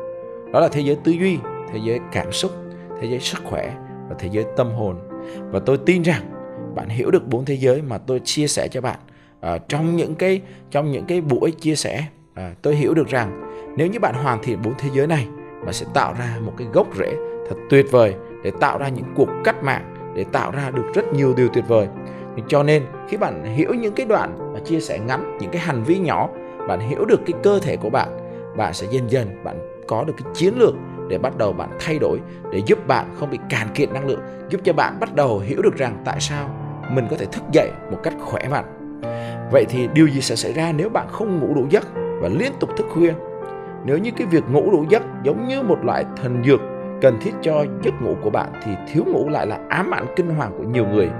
Đó 0.52 0.60
là 0.60 0.68
thế 0.68 0.80
giới 0.80 0.96
tư 1.04 1.12
duy, 1.12 1.38
thế 1.72 1.78
giới 1.84 1.98
cảm 2.12 2.32
xúc, 2.32 2.52
thế 3.00 3.08
giới 3.08 3.20
sức 3.20 3.38
khỏe 3.44 3.74
và 4.08 4.16
thế 4.18 4.28
giới 4.32 4.44
tâm 4.56 4.70
hồn. 4.70 4.96
Và 5.50 5.60
tôi 5.66 5.78
tin 5.86 6.02
rằng 6.02 6.22
bạn 6.74 6.88
hiểu 6.88 7.10
được 7.10 7.28
bốn 7.28 7.44
thế 7.44 7.54
giới 7.54 7.82
mà 7.82 7.98
tôi 7.98 8.20
chia 8.24 8.46
sẻ 8.46 8.68
cho 8.68 8.80
bạn 8.80 8.98
à, 9.40 9.58
trong 9.68 9.96
những 9.96 10.14
cái 10.14 10.40
trong 10.70 10.92
những 10.92 11.04
cái 11.04 11.20
buổi 11.20 11.50
chia 11.50 11.74
sẻ 11.74 12.04
à, 12.34 12.54
tôi 12.62 12.74
hiểu 12.74 12.94
được 12.94 13.08
rằng 13.08 13.42
nếu 13.76 13.86
như 13.86 14.00
bạn 14.00 14.14
hoàn 14.14 14.42
thiện 14.42 14.62
bốn 14.62 14.74
thế 14.78 14.88
giới 14.92 15.06
này 15.06 15.28
bạn 15.64 15.72
sẽ 15.72 15.86
tạo 15.94 16.14
ra 16.18 16.38
một 16.40 16.52
cái 16.56 16.66
gốc 16.72 16.86
rễ 16.98 17.12
thật 17.48 17.56
tuyệt 17.70 17.86
vời 17.90 18.14
để 18.44 18.52
tạo 18.60 18.78
ra 18.78 18.88
những 18.88 19.04
cuộc 19.16 19.28
cách 19.44 19.62
mạng 19.62 20.14
để 20.16 20.24
tạo 20.32 20.50
ra 20.50 20.70
được 20.70 20.84
rất 20.94 21.12
nhiều 21.14 21.34
điều 21.36 21.48
tuyệt 21.48 21.64
vời 21.68 21.86
cho 22.48 22.62
nên 22.62 22.82
khi 23.08 23.16
bạn 23.16 23.56
hiểu 23.56 23.74
những 23.74 23.94
cái 23.94 24.06
đoạn 24.06 24.47
và 24.58 24.64
chia 24.64 24.80
sẻ 24.80 24.98
ngắn 24.98 25.38
những 25.40 25.50
cái 25.50 25.62
hành 25.62 25.82
vi 25.82 25.98
nhỏ 25.98 26.28
bạn 26.68 26.80
hiểu 26.80 27.04
được 27.04 27.20
cái 27.26 27.34
cơ 27.42 27.58
thể 27.62 27.76
của 27.76 27.90
bạn 27.90 28.08
bạn 28.56 28.74
sẽ 28.74 28.86
dần 28.90 29.10
dần 29.10 29.44
bạn 29.44 29.58
có 29.88 30.04
được 30.04 30.14
cái 30.18 30.32
chiến 30.34 30.54
lược 30.58 30.74
để 31.08 31.18
bắt 31.18 31.36
đầu 31.36 31.52
bạn 31.52 31.70
thay 31.80 31.98
đổi, 31.98 32.20
để 32.52 32.62
giúp 32.66 32.86
bạn 32.86 33.14
không 33.18 33.30
bị 33.30 33.38
cạn 33.50 33.66
kiệt 33.74 33.92
năng 33.92 34.06
lượng, 34.06 34.20
giúp 34.50 34.60
cho 34.64 34.72
bạn 34.72 35.00
bắt 35.00 35.14
đầu 35.14 35.38
hiểu 35.38 35.62
được 35.62 35.76
rằng 35.76 36.02
tại 36.04 36.20
sao 36.20 36.50
mình 36.90 37.06
có 37.10 37.16
thể 37.16 37.26
thức 37.26 37.42
dậy 37.52 37.70
một 37.90 37.98
cách 38.02 38.14
khỏe 38.20 38.48
mạnh 38.50 38.64
Vậy 39.52 39.64
thì 39.68 39.88
điều 39.94 40.08
gì 40.08 40.20
sẽ 40.20 40.36
xảy 40.36 40.52
ra 40.52 40.72
nếu 40.76 40.88
bạn 40.88 41.08
không 41.10 41.40
ngủ 41.40 41.54
đủ 41.54 41.66
giấc 41.70 41.86
và 41.94 42.28
liên 42.28 42.52
tục 42.60 42.70
thức 42.76 42.86
khuya? 42.90 43.12
Nếu 43.84 43.98
như 43.98 44.10
cái 44.10 44.26
việc 44.26 44.44
ngủ 44.50 44.70
đủ 44.70 44.84
giấc 44.88 45.02
giống 45.24 45.48
như 45.48 45.62
một 45.62 45.78
loại 45.84 46.04
thần 46.22 46.42
dược 46.44 46.60
cần 47.00 47.18
thiết 47.20 47.32
cho 47.42 47.64
giấc 47.82 48.02
ngủ 48.02 48.14
của 48.22 48.30
bạn 48.30 48.52
thì 48.64 48.72
thiếu 48.92 49.04
ngủ 49.06 49.28
lại 49.28 49.46
là 49.46 49.58
ám 49.68 49.94
ảnh 49.94 50.06
kinh 50.16 50.34
hoàng 50.34 50.52
của 50.58 50.64
nhiều 50.64 50.86
người. 50.86 51.10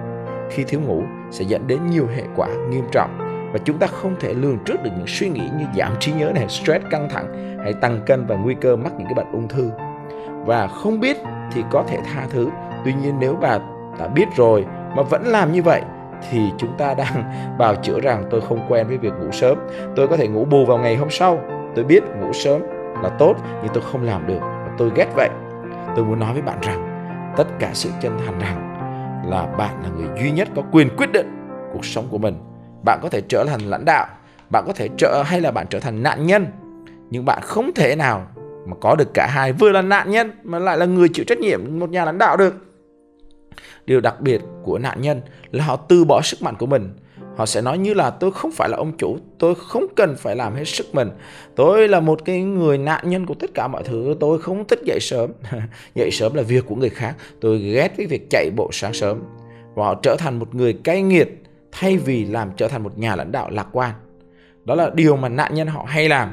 Khi 0.51 0.65
thiếu 0.65 0.81
ngủ 0.81 1.03
sẽ 1.31 1.45
dẫn 1.45 1.67
đến 1.67 1.79
nhiều 1.91 2.07
hệ 2.17 2.23
quả 2.37 2.49
nghiêm 2.71 2.85
trọng 2.93 3.28
và 3.53 3.59
chúng 3.65 3.79
ta 3.79 3.87
không 3.87 4.17
thể 4.21 4.35
lường 4.35 4.59
trước 4.65 4.83
được 4.83 4.91
những 4.97 5.07
suy 5.07 5.29
nghĩ 5.29 5.51
như 5.59 5.65
giảm 5.77 5.93
trí 6.01 6.13
nhớ 6.13 6.33
này, 6.35 6.49
stress 6.49 6.85
căng 6.91 7.09
thẳng 7.11 7.59
hay 7.65 7.73
tăng 7.73 8.01
cân 8.07 8.27
và 8.27 8.37
nguy 8.37 8.55
cơ 8.61 8.77
mắc 8.77 8.93
những 8.99 9.07
cái 9.07 9.15
bệnh 9.15 9.33
ung 9.33 9.49
thư. 9.49 9.71
Và 10.47 10.67
không 10.67 11.01
biết 11.01 11.17
thì 11.53 11.65
có 11.71 11.85
thể 11.89 11.99
tha 12.05 12.27
thứ. 12.31 12.49
Tuy 12.85 12.93
nhiên 12.93 13.15
nếu 13.21 13.37
bà 13.41 13.59
đã 13.99 14.09
biết 14.09 14.27
rồi 14.37 14.67
mà 14.97 15.03
vẫn 15.03 15.27
làm 15.27 15.53
như 15.53 15.63
vậy 15.63 15.83
thì 16.31 16.53
chúng 16.59 16.77
ta 16.79 16.95
đang 16.95 17.33
bào 17.59 17.75
chữa 17.75 18.01
rằng 18.01 18.25
tôi 18.31 18.41
không 18.41 18.67
quen 18.69 18.87
với 18.89 18.99
việc 18.99 19.13
ngủ 19.21 19.31
sớm 19.33 19.59
tôi 19.97 20.09
có 20.09 20.17
thể 20.17 20.29
ngủ 20.29 20.45
bù 20.45 20.67
vào 20.67 20.79
ngày 20.79 20.97
hôm 20.97 21.11
sau 21.11 21.41
tôi 21.75 21.85
biết 21.85 22.03
ngủ 22.21 22.33
sớm 22.33 22.63
là 23.03 23.09
tốt 23.09 23.35
nhưng 23.63 23.75
tôi 23.75 23.83
không 23.93 24.03
làm 24.03 24.27
được 24.27 24.41
và 24.41 24.71
tôi 24.79 24.91
ghét 24.97 25.07
vậy 25.15 25.29
tôi 25.97 26.05
muốn 26.05 26.19
nói 26.19 26.33
với 26.33 26.43
bạn 26.43 26.59
rằng 26.63 26.85
tất 27.37 27.47
cả 27.59 27.71
sự 27.73 27.91
chân 28.01 28.19
thành 28.27 28.39
rằng 28.39 28.75
là 29.31 29.47
bạn 29.47 29.83
là 29.83 29.89
người 29.89 30.09
duy 30.21 30.31
nhất 30.31 30.49
có 30.57 30.63
quyền 30.73 30.97
quyết 30.97 31.13
định 31.13 31.27
cuộc 31.73 31.85
sống 31.85 32.05
của 32.11 32.19
mình 32.19 32.35
bạn 32.85 32.99
có 33.03 33.09
thể 33.09 33.21
trở 33.29 33.45
thành 33.45 33.61
lãnh 33.61 33.85
đạo, 33.85 34.07
bạn 34.51 34.65
có 34.67 34.73
thể 34.73 34.89
trở 34.99 35.23
hay 35.27 35.41
là 35.41 35.51
bạn 35.51 35.67
trở 35.71 35.81
thành 35.81 36.03
nạn 36.03 36.27
nhân. 36.27 36.47
Nhưng 37.11 37.25
bạn 37.25 37.43
không 37.43 37.71
thể 37.75 37.97
nào 37.97 38.27
mà 38.67 38.77
có 38.81 38.95
được 38.95 39.15
cả 39.15 39.27
hai, 39.27 39.53
vừa 39.53 39.71
là 39.71 39.83
nạn 39.83 40.11
nhân 40.11 40.31
mà 40.43 40.59
lại 40.59 40.79
là 40.79 40.87
người 40.87 41.09
chịu 41.09 41.25
trách 41.25 41.39
nhiệm, 41.39 41.79
một 41.79 41.91
nhà 41.91 42.05
lãnh 42.05 42.19
đạo 42.19 42.37
được. 42.37 42.55
Điều 43.87 44.01
đặc 44.01 44.21
biệt 44.21 44.41
của 44.63 44.79
nạn 44.79 45.01
nhân 45.01 45.21
là 45.51 45.65
họ 45.65 45.77
từ 45.77 46.05
bỏ 46.05 46.21
sức 46.23 46.43
mạnh 46.43 46.55
của 46.59 46.67
mình. 46.67 46.95
họ 47.37 47.47
sẽ 47.47 47.61
nói 47.61 47.79
như 47.79 47.95
là, 47.95 48.11
tôi 48.11 48.31
không 48.31 48.51
phải 48.53 48.69
là 48.69 48.77
ông 48.77 48.97
chủ, 48.97 49.19
tôi 49.39 49.55
không 49.55 49.87
cần 49.97 50.17
phải 50.17 50.37
làm 50.37 50.55
hết 50.55 50.65
sức 50.65 50.87
mình. 50.93 51.11
Tôi 51.57 51.89
là 51.89 52.01
một 52.01 52.25
cái 52.25 52.43
người 52.43 52.79
nạn 52.79 53.11
nhân 53.11 53.27
của 53.27 53.35
tất 53.35 53.51
cả 53.55 53.69
mọi 53.69 53.83
thứ, 53.83 54.15
tôi 54.21 54.39
không 54.39 54.65
thích 54.65 54.81
dậy 54.85 54.99
sớm. 55.01 55.33
Dậy 55.95 56.11
sớm 56.11 56.35
là 56.35 56.43
việc 56.43 56.65
của 56.67 56.75
người 56.75 56.91
khác, 56.91 57.15
tôi 57.41 57.59
ghét 57.59 57.93
cái 57.97 58.07
việc 58.07 58.27
chạy 58.31 58.51
bộ 58.57 58.71
sáng 58.73 58.93
sớm. 58.93 59.23
Và 59.75 59.85
họ 59.85 59.95
trở 60.03 60.17
thành 60.19 60.39
một 60.39 60.55
người 60.55 60.73
cay 60.73 61.03
nghiệt 61.03 61.43
thay 61.73 61.99
vì 61.99 62.25
làm 62.25 62.51
trở 62.57 62.69
thành 62.69 62.83
một 62.83 62.99
nhà 62.99 63.17
lãnh 63.17 63.33
đạo 63.33 63.51
lạc 63.51 63.67
quan. 63.73 63.95
Đó 64.65 64.75
là 64.75 64.91
điều 64.95 65.17
mà 65.17 65.29
nạn 65.29 65.55
nhân 65.55 65.67
họ 65.69 65.85
hay 65.89 66.09
làm. 66.09 66.29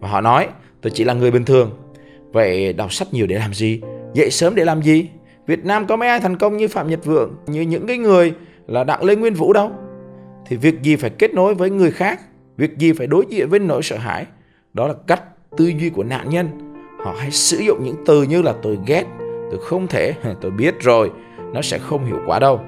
Và 0.00 0.08
họ 0.08 0.20
nói, 0.20 0.48
tôi 0.80 0.90
chỉ 0.94 1.04
là 1.04 1.14
người 1.14 1.30
bình 1.30 1.44
thường. 1.44 1.70
Vậy 2.32 2.72
đọc 2.72 2.92
sách 2.92 3.08
nhiều 3.12 3.26
để 3.26 3.38
làm 3.38 3.54
gì? 3.54 3.80
Dậy 4.14 4.30
sớm 4.30 4.54
để 4.54 4.64
làm 4.64 4.82
gì? 4.82 5.08
Việt 5.46 5.64
Nam 5.64 5.86
có 5.86 5.96
mấy 5.96 6.08
ai 6.08 6.20
thành 6.20 6.36
công 6.36 6.56
như 6.56 6.68
Phạm 6.68 6.90
Nhật 6.90 7.04
Vượng, 7.04 7.36
như 7.46 7.60
những 7.60 7.86
cái 7.86 7.98
người 7.98 8.34
là 8.66 8.84
Đặng 8.84 9.04
Lê 9.04 9.16
Nguyên 9.16 9.34
Vũ 9.34 9.52
đâu? 9.52 9.70
Thì 10.46 10.56
việc 10.56 10.82
gì 10.82 10.96
phải 10.96 11.10
kết 11.10 11.34
nối 11.34 11.54
với 11.54 11.70
người 11.70 11.90
khác? 11.90 12.20
Việc 12.56 12.78
gì 12.78 12.92
phải 12.92 13.06
đối 13.06 13.26
diện 13.28 13.48
với 13.48 13.58
nỗi 13.58 13.82
sợ 13.82 13.96
hãi? 13.96 14.26
Đó 14.72 14.86
là 14.86 14.94
cách 15.06 15.22
tư 15.56 15.66
duy 15.66 15.90
của 15.90 16.02
nạn 16.02 16.30
nhân. 16.30 16.48
Họ 17.04 17.14
hay 17.18 17.30
sử 17.30 17.58
dụng 17.58 17.84
những 17.84 17.96
từ 18.06 18.22
như 18.22 18.42
là 18.42 18.54
tôi 18.62 18.78
ghét 18.86 19.04
tôi 19.50 19.60
không 19.60 19.86
thể 19.86 20.14
tôi 20.40 20.50
biết 20.50 20.80
rồi 20.80 21.10
nó 21.52 21.62
sẽ 21.62 21.78
không 21.78 22.04
hiệu 22.04 22.18
quả 22.26 22.38
đâu 22.38 22.60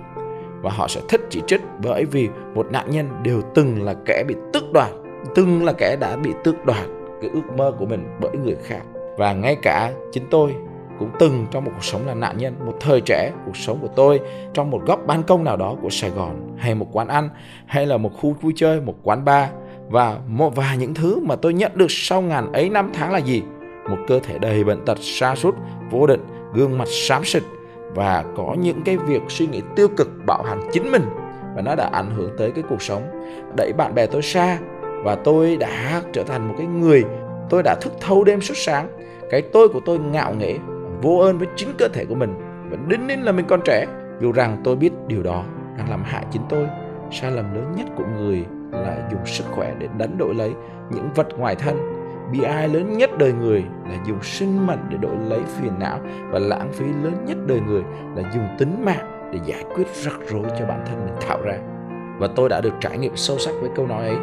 và 0.62 0.70
họ 0.70 0.88
sẽ 0.88 1.00
thích 1.08 1.20
chỉ 1.30 1.42
trích 1.46 1.60
bởi 1.82 2.04
vì 2.04 2.28
một 2.54 2.66
nạn 2.70 2.90
nhân 2.90 3.08
đều 3.22 3.42
từng 3.54 3.82
là 3.82 3.94
kẻ 4.04 4.24
bị 4.28 4.34
tước 4.52 4.72
đoạt, 4.72 4.90
từng 5.34 5.64
là 5.64 5.72
kẻ 5.72 5.96
đã 6.00 6.16
bị 6.16 6.30
tước 6.44 6.64
đoạt 6.64 6.86
cái 7.20 7.30
ước 7.34 7.56
mơ 7.56 7.72
của 7.78 7.86
mình 7.86 8.04
bởi 8.20 8.36
người 8.44 8.56
khác. 8.64 8.82
Và 9.18 9.32
ngay 9.32 9.56
cả 9.62 9.92
chính 10.12 10.24
tôi 10.30 10.54
cũng 10.98 11.10
từng 11.18 11.46
trong 11.50 11.64
một 11.64 11.70
cuộc 11.74 11.84
sống 11.84 12.06
là 12.06 12.14
nạn 12.14 12.38
nhân, 12.38 12.54
một 12.66 12.74
thời 12.80 13.00
trẻ, 13.00 13.32
cuộc 13.46 13.56
sống 13.56 13.78
của 13.82 13.88
tôi 13.96 14.20
trong 14.54 14.70
một 14.70 14.82
góc 14.86 15.00
ban 15.06 15.22
công 15.22 15.44
nào 15.44 15.56
đó 15.56 15.76
của 15.82 15.90
Sài 15.90 16.10
Gòn, 16.10 16.56
hay 16.58 16.74
một 16.74 16.86
quán 16.92 17.08
ăn, 17.08 17.28
hay 17.66 17.86
là 17.86 17.96
một 17.96 18.10
khu 18.20 18.36
vui 18.40 18.52
chơi, 18.56 18.80
một 18.80 18.94
quán 19.02 19.24
bar. 19.24 19.48
Và 19.88 20.18
một 20.28 20.56
vài 20.56 20.76
những 20.76 20.94
thứ 20.94 21.20
mà 21.20 21.36
tôi 21.36 21.54
nhận 21.54 21.72
được 21.74 21.86
sau 21.88 22.22
ngàn 22.22 22.52
ấy 22.52 22.70
năm 22.70 22.90
tháng 22.94 23.12
là 23.12 23.18
gì? 23.18 23.42
Một 23.90 23.96
cơ 24.08 24.20
thể 24.20 24.38
đầy 24.38 24.64
bệnh 24.64 24.84
tật 24.84 24.98
sa 25.00 25.34
sút, 25.34 25.54
vô 25.90 26.06
định, 26.06 26.20
gương 26.54 26.78
mặt 26.78 26.88
xám 26.88 27.24
xịt 27.24 27.42
và 27.94 28.24
có 28.36 28.56
những 28.58 28.82
cái 28.84 28.96
việc 28.96 29.22
suy 29.28 29.46
nghĩ 29.46 29.62
tiêu 29.76 29.88
cực 29.96 30.08
bạo 30.26 30.42
hành 30.42 30.60
chính 30.72 30.90
mình. 30.92 31.02
Và 31.56 31.62
nó 31.62 31.74
đã 31.74 31.88
ảnh 31.92 32.10
hưởng 32.16 32.30
tới 32.38 32.50
cái 32.50 32.64
cuộc 32.68 32.82
sống. 32.82 33.02
Đẩy 33.56 33.72
bạn 33.72 33.94
bè 33.94 34.06
tôi 34.06 34.22
xa. 34.22 34.58
Và 35.04 35.14
tôi 35.14 35.56
đã 35.56 36.02
trở 36.12 36.22
thành 36.24 36.48
một 36.48 36.54
cái 36.58 36.66
người 36.66 37.04
tôi 37.50 37.62
đã 37.62 37.74
thức 37.80 37.92
thâu 38.00 38.24
đêm 38.24 38.40
suốt 38.40 38.54
sáng. 38.56 38.88
Cái 39.30 39.42
tôi 39.42 39.68
của 39.68 39.80
tôi 39.84 39.98
ngạo 39.98 40.34
nghễ, 40.34 40.58
vô 41.02 41.18
ơn 41.18 41.38
với 41.38 41.48
chính 41.56 41.68
cơ 41.78 41.88
thể 41.88 42.04
của 42.04 42.14
mình. 42.14 42.34
Và 42.70 42.76
đính 42.86 43.06
ninh 43.06 43.22
là 43.22 43.32
mình 43.32 43.46
còn 43.48 43.60
trẻ. 43.64 43.86
Dù 44.20 44.32
rằng 44.32 44.60
tôi 44.64 44.76
biết 44.76 44.92
điều 45.06 45.22
đó 45.22 45.44
đang 45.78 45.90
làm 45.90 46.02
hại 46.04 46.24
chính 46.30 46.42
tôi. 46.48 46.66
Sai 47.10 47.30
lầm 47.30 47.54
lớn 47.54 47.72
nhất 47.76 47.86
của 47.96 48.04
người 48.16 48.44
là 48.72 49.08
dùng 49.10 49.26
sức 49.26 49.44
khỏe 49.50 49.74
để 49.78 49.88
đánh 49.98 50.18
đổi 50.18 50.34
lấy 50.34 50.52
những 50.90 51.08
vật 51.14 51.26
ngoài 51.38 51.54
thân 51.54 52.01
bi 52.32 52.42
ai 52.42 52.68
lớn 52.68 52.98
nhất 52.98 53.10
đời 53.18 53.32
người 53.32 53.64
là 53.90 53.96
dùng 54.06 54.22
sinh 54.22 54.66
mệnh 54.66 54.78
để 54.88 54.96
đổi 54.96 55.16
lấy 55.28 55.40
phiền 55.46 55.72
não 55.78 55.98
và 56.30 56.38
lãng 56.38 56.72
phí 56.72 56.84
lớn 56.84 57.24
nhất 57.26 57.36
đời 57.46 57.60
người 57.60 57.82
là 58.16 58.22
dùng 58.34 58.48
tính 58.58 58.84
mạng 58.84 59.30
để 59.32 59.38
giải 59.44 59.64
quyết 59.74 59.86
rắc 59.94 60.14
rối 60.28 60.44
cho 60.58 60.66
bản 60.66 60.84
thân 60.86 61.04
mình 61.04 61.14
tạo 61.28 61.38
ra. 61.42 61.54
Và 62.18 62.28
tôi 62.36 62.48
đã 62.48 62.60
được 62.60 62.74
trải 62.80 62.98
nghiệm 62.98 63.16
sâu 63.16 63.38
sắc 63.38 63.52
với 63.60 63.70
câu 63.76 63.86
nói 63.86 64.08
ấy. 64.08 64.16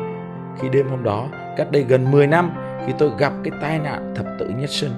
Khi 0.60 0.70
đêm 0.70 0.89
hôm 0.89 1.04
đó, 1.04 1.28
cách 1.58 1.72
đây 1.72 1.84
gần 1.84 2.12
10 2.12 2.28
năm, 2.28 2.51
khi 2.86 2.94
tôi 2.98 3.10
gặp 3.18 3.34
cái 3.44 3.51
tai 3.62 3.80
nạn 3.80 4.13
thập 4.16 4.25
tử 4.39 4.50
nhất 4.58 4.70
sinh, 4.70 4.92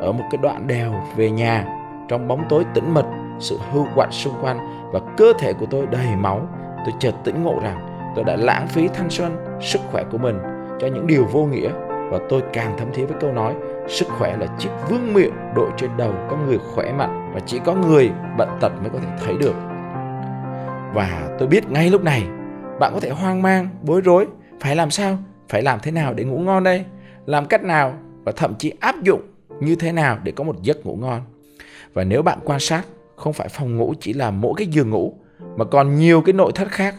ở 0.00 0.12
một 0.12 0.24
cái 0.30 0.38
đoạn 0.42 0.66
đèo 0.66 1.02
về 1.16 1.30
nhà, 1.30 1.66
trong 2.08 2.28
bóng 2.28 2.44
tối 2.48 2.64
tĩnh 2.74 2.94
mịch, 2.94 3.04
sự 3.38 3.58
hư 3.72 3.80
quạnh 3.94 4.12
xung 4.12 4.34
quanh 4.42 4.58
và 4.92 5.00
cơ 5.16 5.32
thể 5.38 5.52
của 5.52 5.66
tôi 5.70 5.86
đầy 5.86 6.16
máu, 6.16 6.48
tôi 6.76 6.94
chợt 6.98 7.14
tỉnh 7.24 7.42
ngộ 7.42 7.60
rằng 7.62 8.12
tôi 8.16 8.24
đã 8.24 8.36
lãng 8.36 8.66
phí 8.68 8.88
thanh 8.88 9.10
xuân, 9.10 9.36
sức 9.60 9.80
khỏe 9.90 10.04
của 10.12 10.18
mình 10.18 10.38
cho 10.80 10.86
những 10.86 11.06
điều 11.06 11.24
vô 11.24 11.44
nghĩa 11.44 11.70
và 12.10 12.18
tôi 12.28 12.42
càng 12.52 12.74
thấm 12.78 12.88
thía 12.94 13.06
với 13.06 13.16
câu 13.20 13.32
nói 13.32 13.54
sức 13.88 14.08
khỏe 14.08 14.36
là 14.36 14.46
chiếc 14.58 14.70
vương 14.90 15.14
miện 15.14 15.30
đội 15.54 15.70
trên 15.76 15.90
đầu 15.96 16.14
con 16.30 16.46
người 16.46 16.58
khỏe 16.58 16.92
mạnh 16.92 17.30
và 17.34 17.40
chỉ 17.46 17.60
có 17.64 17.74
người 17.74 18.10
bệnh 18.38 18.48
tật 18.60 18.72
mới 18.80 18.90
có 18.92 18.98
thể 18.98 19.08
thấy 19.24 19.36
được 19.40 19.54
và 20.94 21.36
tôi 21.38 21.48
biết 21.48 21.70
ngay 21.70 21.90
lúc 21.90 22.02
này 22.02 22.22
bạn 22.80 22.92
có 22.94 23.00
thể 23.00 23.10
hoang 23.10 23.42
mang 23.42 23.68
bối 23.82 24.00
rối 24.00 24.26
phải 24.60 24.76
làm 24.76 24.90
sao 24.90 25.18
phải 25.48 25.62
làm 25.62 25.78
thế 25.82 25.90
nào 25.90 26.14
để 26.14 26.24
ngủ 26.24 26.38
ngon 26.38 26.64
đây 26.64 26.84
làm 27.26 27.46
cách 27.46 27.64
nào 27.64 27.94
và 28.24 28.32
thậm 28.32 28.54
chí 28.58 28.72
áp 28.80 29.02
dụng 29.02 29.22
như 29.60 29.76
thế 29.76 29.92
nào 29.92 30.18
để 30.22 30.32
có 30.32 30.44
một 30.44 30.62
giấc 30.62 30.86
ngủ 30.86 30.96
ngon. 30.96 31.22
Và 31.94 32.04
nếu 32.04 32.22
bạn 32.22 32.38
quan 32.44 32.60
sát, 32.60 32.82
không 33.16 33.32
phải 33.32 33.48
phòng 33.48 33.76
ngủ 33.76 33.94
chỉ 34.00 34.12
là 34.12 34.30
mỗi 34.30 34.52
cái 34.56 34.66
giường 34.66 34.90
ngủ 34.90 35.14
mà 35.56 35.64
còn 35.64 35.96
nhiều 35.96 36.20
cái 36.20 36.32
nội 36.32 36.52
thất 36.54 36.68
khác. 36.68 36.94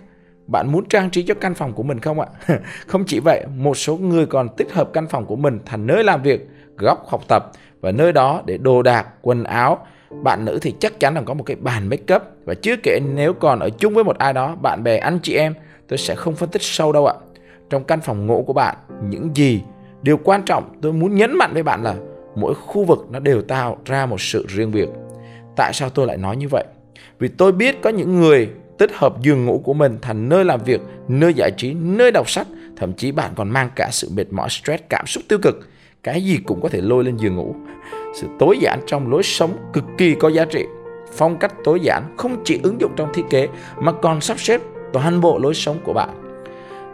Bạn 0.47 0.71
muốn 0.71 0.85
trang 0.85 1.09
trí 1.09 1.23
cho 1.23 1.33
căn 1.33 1.53
phòng 1.53 1.73
của 1.73 1.83
mình 1.83 1.99
không 1.99 2.19
ạ? 2.19 2.27
không 2.87 3.03
chỉ 3.07 3.19
vậy, 3.19 3.45
một 3.55 3.77
số 3.77 3.97
người 3.97 4.25
còn 4.25 4.49
tích 4.57 4.71
hợp 4.71 4.89
căn 4.93 5.07
phòng 5.07 5.25
của 5.25 5.35
mình 5.35 5.59
thành 5.65 5.87
nơi 5.87 6.03
làm 6.03 6.21
việc, 6.21 6.47
góc 6.77 7.07
học 7.07 7.21
tập 7.27 7.51
và 7.81 7.91
nơi 7.91 8.11
đó 8.11 8.41
để 8.45 8.57
đồ 8.57 8.81
đạc, 8.81 9.07
quần 9.21 9.43
áo. 9.43 9.85
Bạn 10.23 10.45
nữ 10.45 10.59
thì 10.61 10.73
chắc 10.79 10.99
chắn 10.99 11.15
là 11.15 11.21
có 11.25 11.33
một 11.33 11.43
cái 11.43 11.55
bàn 11.55 11.89
make 11.89 12.15
up 12.15 12.21
và 12.45 12.53
chưa 12.53 12.75
kể 12.83 12.99
nếu 13.15 13.33
còn 13.33 13.59
ở 13.59 13.69
chung 13.69 13.93
với 13.93 14.03
một 14.03 14.17
ai 14.17 14.33
đó, 14.33 14.55
bạn 14.61 14.83
bè, 14.83 14.97
anh 14.97 15.19
chị 15.23 15.33
em, 15.33 15.53
tôi 15.87 15.97
sẽ 15.97 16.15
không 16.15 16.35
phân 16.35 16.49
tích 16.49 16.61
sâu 16.61 16.91
đâu 16.91 17.07
ạ. 17.07 17.13
Trong 17.69 17.83
căn 17.83 18.01
phòng 18.01 18.25
ngủ 18.25 18.43
của 18.47 18.53
bạn, 18.53 18.75
những 19.09 19.29
gì 19.35 19.61
điều 20.01 20.17
quan 20.17 20.43
trọng 20.43 20.79
tôi 20.81 20.93
muốn 20.93 21.15
nhấn 21.15 21.37
mạnh 21.37 21.53
với 21.53 21.63
bạn 21.63 21.83
là 21.83 21.95
mỗi 22.35 22.53
khu 22.55 22.83
vực 22.83 23.07
nó 23.11 23.19
đều 23.19 23.41
tạo 23.41 23.77
ra 23.85 24.05
một 24.05 24.21
sự 24.21 24.45
riêng 24.47 24.71
biệt. 24.71 24.89
Tại 25.55 25.73
sao 25.73 25.89
tôi 25.89 26.07
lại 26.07 26.17
nói 26.17 26.37
như 26.37 26.47
vậy? 26.51 26.63
Vì 27.19 27.27
tôi 27.27 27.51
biết 27.51 27.81
có 27.81 27.89
những 27.89 28.19
người 28.19 28.49
tích 28.77 28.91
hợp 28.93 29.21
giường 29.21 29.45
ngủ 29.45 29.61
của 29.63 29.73
mình 29.73 29.97
thành 30.01 30.29
nơi 30.29 30.45
làm 30.45 30.59
việc, 30.65 30.81
nơi 31.07 31.33
giải 31.33 31.51
trí, 31.57 31.73
nơi 31.73 32.11
đọc 32.11 32.29
sách, 32.29 32.47
thậm 32.75 32.93
chí 32.93 33.11
bạn 33.11 33.31
còn 33.35 33.49
mang 33.49 33.69
cả 33.75 33.89
sự 33.91 34.09
mệt 34.15 34.33
mỏi, 34.33 34.49
stress, 34.49 34.83
cảm 34.89 35.07
xúc 35.07 35.23
tiêu 35.27 35.39
cực. 35.41 35.69
Cái 36.03 36.23
gì 36.23 36.37
cũng 36.45 36.61
có 36.61 36.69
thể 36.69 36.81
lôi 36.81 37.03
lên 37.03 37.17
giường 37.17 37.35
ngủ. 37.35 37.55
Sự 38.15 38.27
tối 38.39 38.57
giản 38.61 38.79
trong 38.87 39.11
lối 39.11 39.23
sống 39.23 39.57
cực 39.73 39.83
kỳ 39.97 40.15
có 40.15 40.29
giá 40.29 40.45
trị. 40.45 40.65
Phong 41.13 41.37
cách 41.37 41.53
tối 41.63 41.79
giản 41.79 42.15
không 42.17 42.41
chỉ 42.45 42.59
ứng 42.63 42.81
dụng 42.81 42.91
trong 42.95 43.13
thiết 43.13 43.23
kế 43.29 43.47
mà 43.77 43.91
còn 43.91 44.21
sắp 44.21 44.39
xếp 44.39 44.61
toàn 44.93 45.21
bộ 45.21 45.39
lối 45.39 45.53
sống 45.53 45.77
của 45.83 45.93
bạn. 45.93 46.09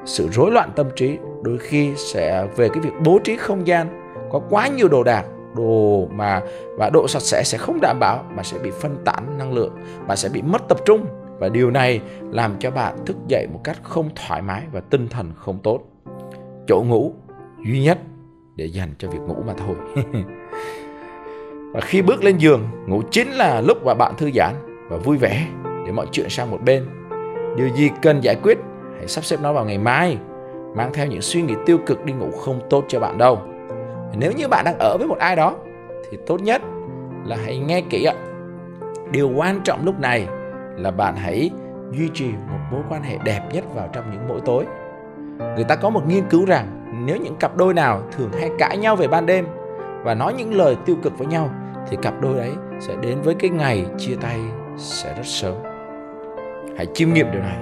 Sự 0.05 0.27
rối 0.31 0.51
loạn 0.51 0.71
tâm 0.75 0.87
trí 0.95 1.17
đôi 1.41 1.57
khi 1.57 1.91
sẽ 1.97 2.47
về 2.55 2.69
cái 2.69 2.79
việc 2.79 2.93
bố 3.05 3.19
trí 3.23 3.37
không 3.37 3.67
gian 3.67 3.87
có 4.31 4.41
quá 4.49 4.67
nhiều 4.67 4.87
đồ 4.87 5.03
đạc 5.03 5.25
đồ 5.55 6.07
mà 6.11 6.41
và 6.77 6.89
độ 6.93 7.07
sạch 7.07 7.21
sẽ 7.21 7.43
sẽ 7.43 7.57
không 7.57 7.79
đảm 7.81 7.97
bảo 7.99 8.25
mà 8.35 8.43
sẽ 8.43 8.57
bị 8.57 8.71
phân 8.71 8.97
tán 9.05 9.37
năng 9.37 9.53
lượng 9.53 9.71
mà 10.07 10.15
sẽ 10.15 10.29
bị 10.29 10.41
mất 10.41 10.67
tập 10.67 10.77
trung 10.85 11.05
và 11.43 11.49
điều 11.49 11.71
này 11.71 12.01
làm 12.31 12.55
cho 12.59 12.71
bạn 12.71 13.05
thức 13.05 13.17
dậy 13.27 13.47
một 13.53 13.59
cách 13.63 13.77
không 13.83 14.09
thoải 14.15 14.41
mái 14.41 14.61
và 14.71 14.79
tinh 14.79 15.07
thần 15.07 15.31
không 15.35 15.59
tốt. 15.63 15.79
Chỗ 16.67 16.83
ngủ, 16.87 17.13
duy 17.65 17.83
nhất 17.83 17.97
để 18.55 18.65
dành 18.65 18.89
cho 18.97 19.09
việc 19.09 19.19
ngủ 19.27 19.35
mà 19.47 19.53
thôi. 19.57 19.75
Và 21.73 21.81
khi 21.81 22.01
bước 22.01 22.23
lên 22.23 22.37
giường, 22.37 22.67
ngủ 22.87 23.01
chính 23.11 23.31
là 23.31 23.61
lúc 23.61 23.85
mà 23.85 23.93
bạn 23.93 24.13
thư 24.17 24.31
giãn 24.31 24.53
và 24.89 24.97
vui 24.97 25.17
vẻ 25.17 25.47
để 25.85 25.91
mọi 25.91 26.05
chuyện 26.11 26.29
sang 26.29 26.51
một 26.51 26.59
bên. 26.65 26.85
Điều 27.57 27.67
gì 27.67 27.89
cần 28.01 28.23
giải 28.23 28.35
quyết, 28.43 28.57
hãy 28.97 29.07
sắp 29.07 29.23
xếp 29.23 29.37
nó 29.41 29.53
vào 29.53 29.65
ngày 29.65 29.77
mai, 29.77 30.17
mang 30.75 30.93
theo 30.93 31.07
những 31.07 31.21
suy 31.21 31.41
nghĩ 31.41 31.53
tiêu 31.65 31.77
cực 31.85 32.05
đi 32.05 32.13
ngủ 32.13 32.31
không 32.31 32.59
tốt 32.69 32.85
cho 32.87 32.99
bạn 32.99 33.17
đâu. 33.17 33.41
Nếu 34.17 34.31
như 34.31 34.47
bạn 34.47 34.65
đang 34.65 34.77
ở 34.79 34.97
với 34.97 35.07
một 35.07 35.17
ai 35.17 35.35
đó, 35.35 35.55
thì 36.11 36.17
tốt 36.27 36.41
nhất 36.41 36.61
là 37.25 37.37
hãy 37.45 37.57
nghe 37.57 37.81
kỹ 37.81 38.03
ạ. 38.03 38.15
Điều 39.11 39.29
quan 39.35 39.61
trọng 39.63 39.85
lúc 39.85 39.99
này 39.99 40.27
là 40.77 40.91
bạn 40.91 41.15
hãy 41.15 41.51
duy 41.91 42.09
trì 42.13 42.27
một 42.31 42.59
mối 42.71 42.81
quan 42.89 43.03
hệ 43.03 43.17
đẹp 43.23 43.41
nhất 43.51 43.63
vào 43.73 43.87
trong 43.93 44.11
những 44.11 44.27
mỗi 44.27 44.41
tối. 44.45 44.65
Người 45.55 45.63
ta 45.63 45.75
có 45.75 45.89
một 45.89 46.07
nghiên 46.07 46.23
cứu 46.29 46.45
rằng 46.45 46.83
nếu 47.05 47.17
những 47.17 47.35
cặp 47.35 47.57
đôi 47.57 47.73
nào 47.73 48.01
thường 48.11 48.31
hay 48.39 48.49
cãi 48.59 48.77
nhau 48.77 48.95
về 48.95 49.07
ban 49.07 49.25
đêm 49.25 49.47
và 50.03 50.13
nói 50.13 50.33
những 50.33 50.53
lời 50.53 50.77
tiêu 50.85 50.95
cực 51.03 51.17
với 51.17 51.27
nhau 51.27 51.49
thì 51.89 51.97
cặp 52.01 52.21
đôi 52.21 52.37
ấy 52.37 52.51
sẽ 52.79 52.95
đến 53.01 53.21
với 53.21 53.35
cái 53.35 53.49
ngày 53.49 53.85
chia 53.97 54.15
tay 54.21 54.39
sẽ 54.77 55.13
rất 55.13 55.25
sớm. 55.25 55.55
Hãy 56.77 56.85
chiêm 56.93 57.13
nghiệm 57.13 57.31
điều 57.31 57.41
này 57.41 57.57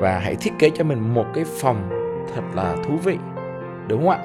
và 0.00 0.18
hãy 0.18 0.36
thiết 0.36 0.52
kế 0.58 0.70
cho 0.70 0.84
mình 0.84 1.14
một 1.14 1.26
cái 1.34 1.44
phòng 1.60 1.90
thật 2.34 2.42
là 2.54 2.76
thú 2.84 2.96
vị 3.04 3.18
đúng 3.88 4.06
không 4.06 4.10
ạ? 4.10 4.20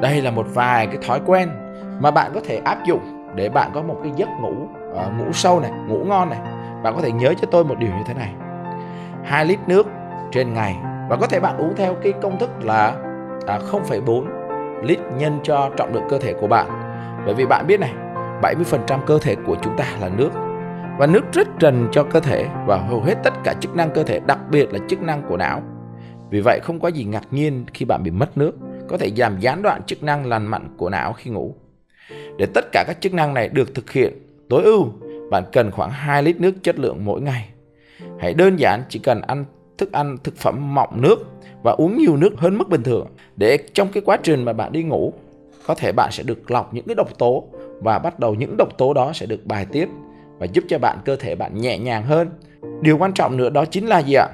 Đây 0.02 0.22
là 0.22 0.30
một 0.30 0.46
vài 0.54 0.86
cái 0.86 0.96
thói 1.06 1.20
quen 1.26 1.48
mà 2.00 2.10
bạn 2.10 2.30
có 2.34 2.40
thể 2.44 2.56
áp 2.64 2.78
dụng 2.86 3.32
để 3.34 3.48
bạn 3.48 3.70
có 3.74 3.82
một 3.82 3.96
cái 4.02 4.12
giấc 4.16 4.28
ngủ 4.40 4.54
uh, 4.90 5.18
ngủ 5.18 5.32
sâu 5.32 5.60
này 5.60 5.70
ngủ 5.88 6.04
ngon 6.04 6.30
này 6.30 6.40
bạn 6.82 6.94
có 6.96 7.02
thể 7.02 7.12
nhớ 7.12 7.34
cho 7.40 7.48
tôi 7.50 7.64
một 7.64 7.78
điều 7.78 7.90
như 7.90 8.02
thế 8.06 8.14
này. 8.14 8.32
2 9.24 9.44
lít 9.44 9.58
nước 9.66 9.86
trên 10.32 10.54
ngày. 10.54 10.76
Và 11.08 11.16
có 11.16 11.26
thể 11.26 11.40
bạn 11.40 11.56
uống 11.56 11.76
theo 11.76 11.94
cái 12.02 12.12
công 12.22 12.38
thức 12.38 12.50
là 12.62 12.96
à, 13.46 13.58
0,4 13.70 14.24
lít 14.82 14.98
nhân 15.18 15.38
cho 15.42 15.70
trọng 15.76 15.94
lượng 15.94 16.06
cơ 16.10 16.18
thể 16.18 16.32
của 16.32 16.46
bạn. 16.46 16.66
Bởi 17.26 17.34
vì 17.34 17.46
bạn 17.46 17.66
biết 17.66 17.80
này 17.80 17.92
70% 18.42 19.00
cơ 19.06 19.18
thể 19.18 19.36
của 19.46 19.56
chúng 19.62 19.76
ta 19.76 19.84
là 20.00 20.08
nước. 20.08 20.30
Và 20.98 21.06
nước 21.06 21.24
rất 21.32 21.48
trần 21.58 21.88
cho 21.92 22.02
cơ 22.02 22.20
thể 22.20 22.46
và 22.66 22.76
hầu 22.76 23.00
hết 23.00 23.14
tất 23.24 23.34
cả 23.44 23.54
chức 23.60 23.76
năng 23.76 23.90
cơ 23.90 24.02
thể 24.02 24.20
đặc 24.26 24.38
biệt 24.50 24.72
là 24.72 24.78
chức 24.88 25.02
năng 25.02 25.22
của 25.28 25.36
não. 25.36 25.62
Vì 26.30 26.40
vậy 26.40 26.60
không 26.62 26.80
có 26.80 26.88
gì 26.88 27.04
ngạc 27.04 27.24
nhiên 27.30 27.64
khi 27.74 27.84
bạn 27.84 28.02
bị 28.02 28.10
mất 28.10 28.38
nước 28.38 28.52
có 28.88 28.98
thể 28.98 29.10
giảm 29.10 29.40
gián 29.40 29.62
đoạn 29.62 29.82
chức 29.82 30.02
năng 30.02 30.26
lành 30.26 30.46
mạnh 30.46 30.74
của 30.76 30.90
não 30.90 31.12
khi 31.12 31.30
ngủ. 31.30 31.54
Để 32.38 32.46
tất 32.54 32.64
cả 32.72 32.84
các 32.86 33.00
chức 33.00 33.14
năng 33.14 33.34
này 33.34 33.48
được 33.48 33.74
thực 33.74 33.90
hiện 33.90 34.12
tối 34.48 34.62
ưu, 34.62 34.88
bạn 35.30 35.44
cần 35.52 35.70
khoảng 35.70 35.90
2 35.90 36.22
lít 36.22 36.40
nước 36.40 36.52
chất 36.62 36.78
lượng 36.78 37.04
mỗi 37.04 37.20
ngày. 37.20 37.48
Hãy 38.18 38.34
đơn 38.34 38.56
giản 38.56 38.82
chỉ 38.88 38.98
cần 38.98 39.20
ăn 39.20 39.44
thức 39.78 39.92
ăn 39.92 40.16
thực 40.24 40.36
phẩm 40.36 40.74
mọng 40.74 41.02
nước 41.02 41.16
và 41.62 41.72
uống 41.72 41.98
nhiều 41.98 42.16
nước 42.16 42.30
hơn 42.36 42.58
mức 42.58 42.68
bình 42.68 42.82
thường 42.82 43.06
để 43.36 43.58
trong 43.74 43.88
cái 43.92 44.02
quá 44.06 44.16
trình 44.22 44.44
mà 44.44 44.52
bạn 44.52 44.72
đi 44.72 44.82
ngủ 44.82 45.12
có 45.66 45.74
thể 45.74 45.92
bạn 45.92 46.12
sẽ 46.12 46.22
được 46.22 46.50
lọc 46.50 46.74
những 46.74 46.84
cái 46.86 46.94
độc 46.94 47.18
tố 47.18 47.44
và 47.80 47.98
bắt 47.98 48.18
đầu 48.18 48.34
những 48.34 48.56
độc 48.56 48.78
tố 48.78 48.94
đó 48.94 49.12
sẽ 49.14 49.26
được 49.26 49.46
bài 49.46 49.66
tiết 49.72 49.88
và 50.38 50.46
giúp 50.46 50.64
cho 50.68 50.78
bạn 50.78 50.98
cơ 51.04 51.16
thể 51.16 51.34
bạn 51.34 51.60
nhẹ 51.60 51.78
nhàng 51.78 52.02
hơn. 52.02 52.28
Điều 52.80 52.98
quan 52.98 53.12
trọng 53.12 53.36
nữa 53.36 53.50
đó 53.50 53.64
chính 53.64 53.86
là 53.86 53.98
gì 53.98 54.14
ạ? 54.14 54.28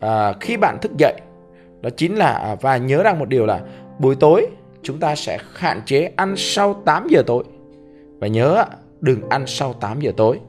À, 0.00 0.32
khi 0.40 0.56
bạn 0.56 0.78
thức 0.82 0.92
dậy 0.98 1.14
đó 1.80 1.90
chính 1.96 2.16
là 2.16 2.32
à, 2.32 2.56
và 2.60 2.76
nhớ 2.76 3.02
rằng 3.02 3.18
một 3.18 3.28
điều 3.28 3.46
là 3.46 3.60
buổi 3.98 4.14
tối 4.14 4.46
chúng 4.82 5.00
ta 5.00 5.14
sẽ 5.14 5.38
hạn 5.54 5.80
chế 5.86 6.10
ăn 6.16 6.34
sau 6.36 6.82
8 6.84 7.06
giờ 7.10 7.22
tối. 7.26 7.44
Và 8.20 8.26
nhớ 8.26 8.64
đừng 9.00 9.28
ăn 9.28 9.46
sau 9.46 9.72
8 9.72 10.00
giờ 10.00 10.12
tối 10.16 10.40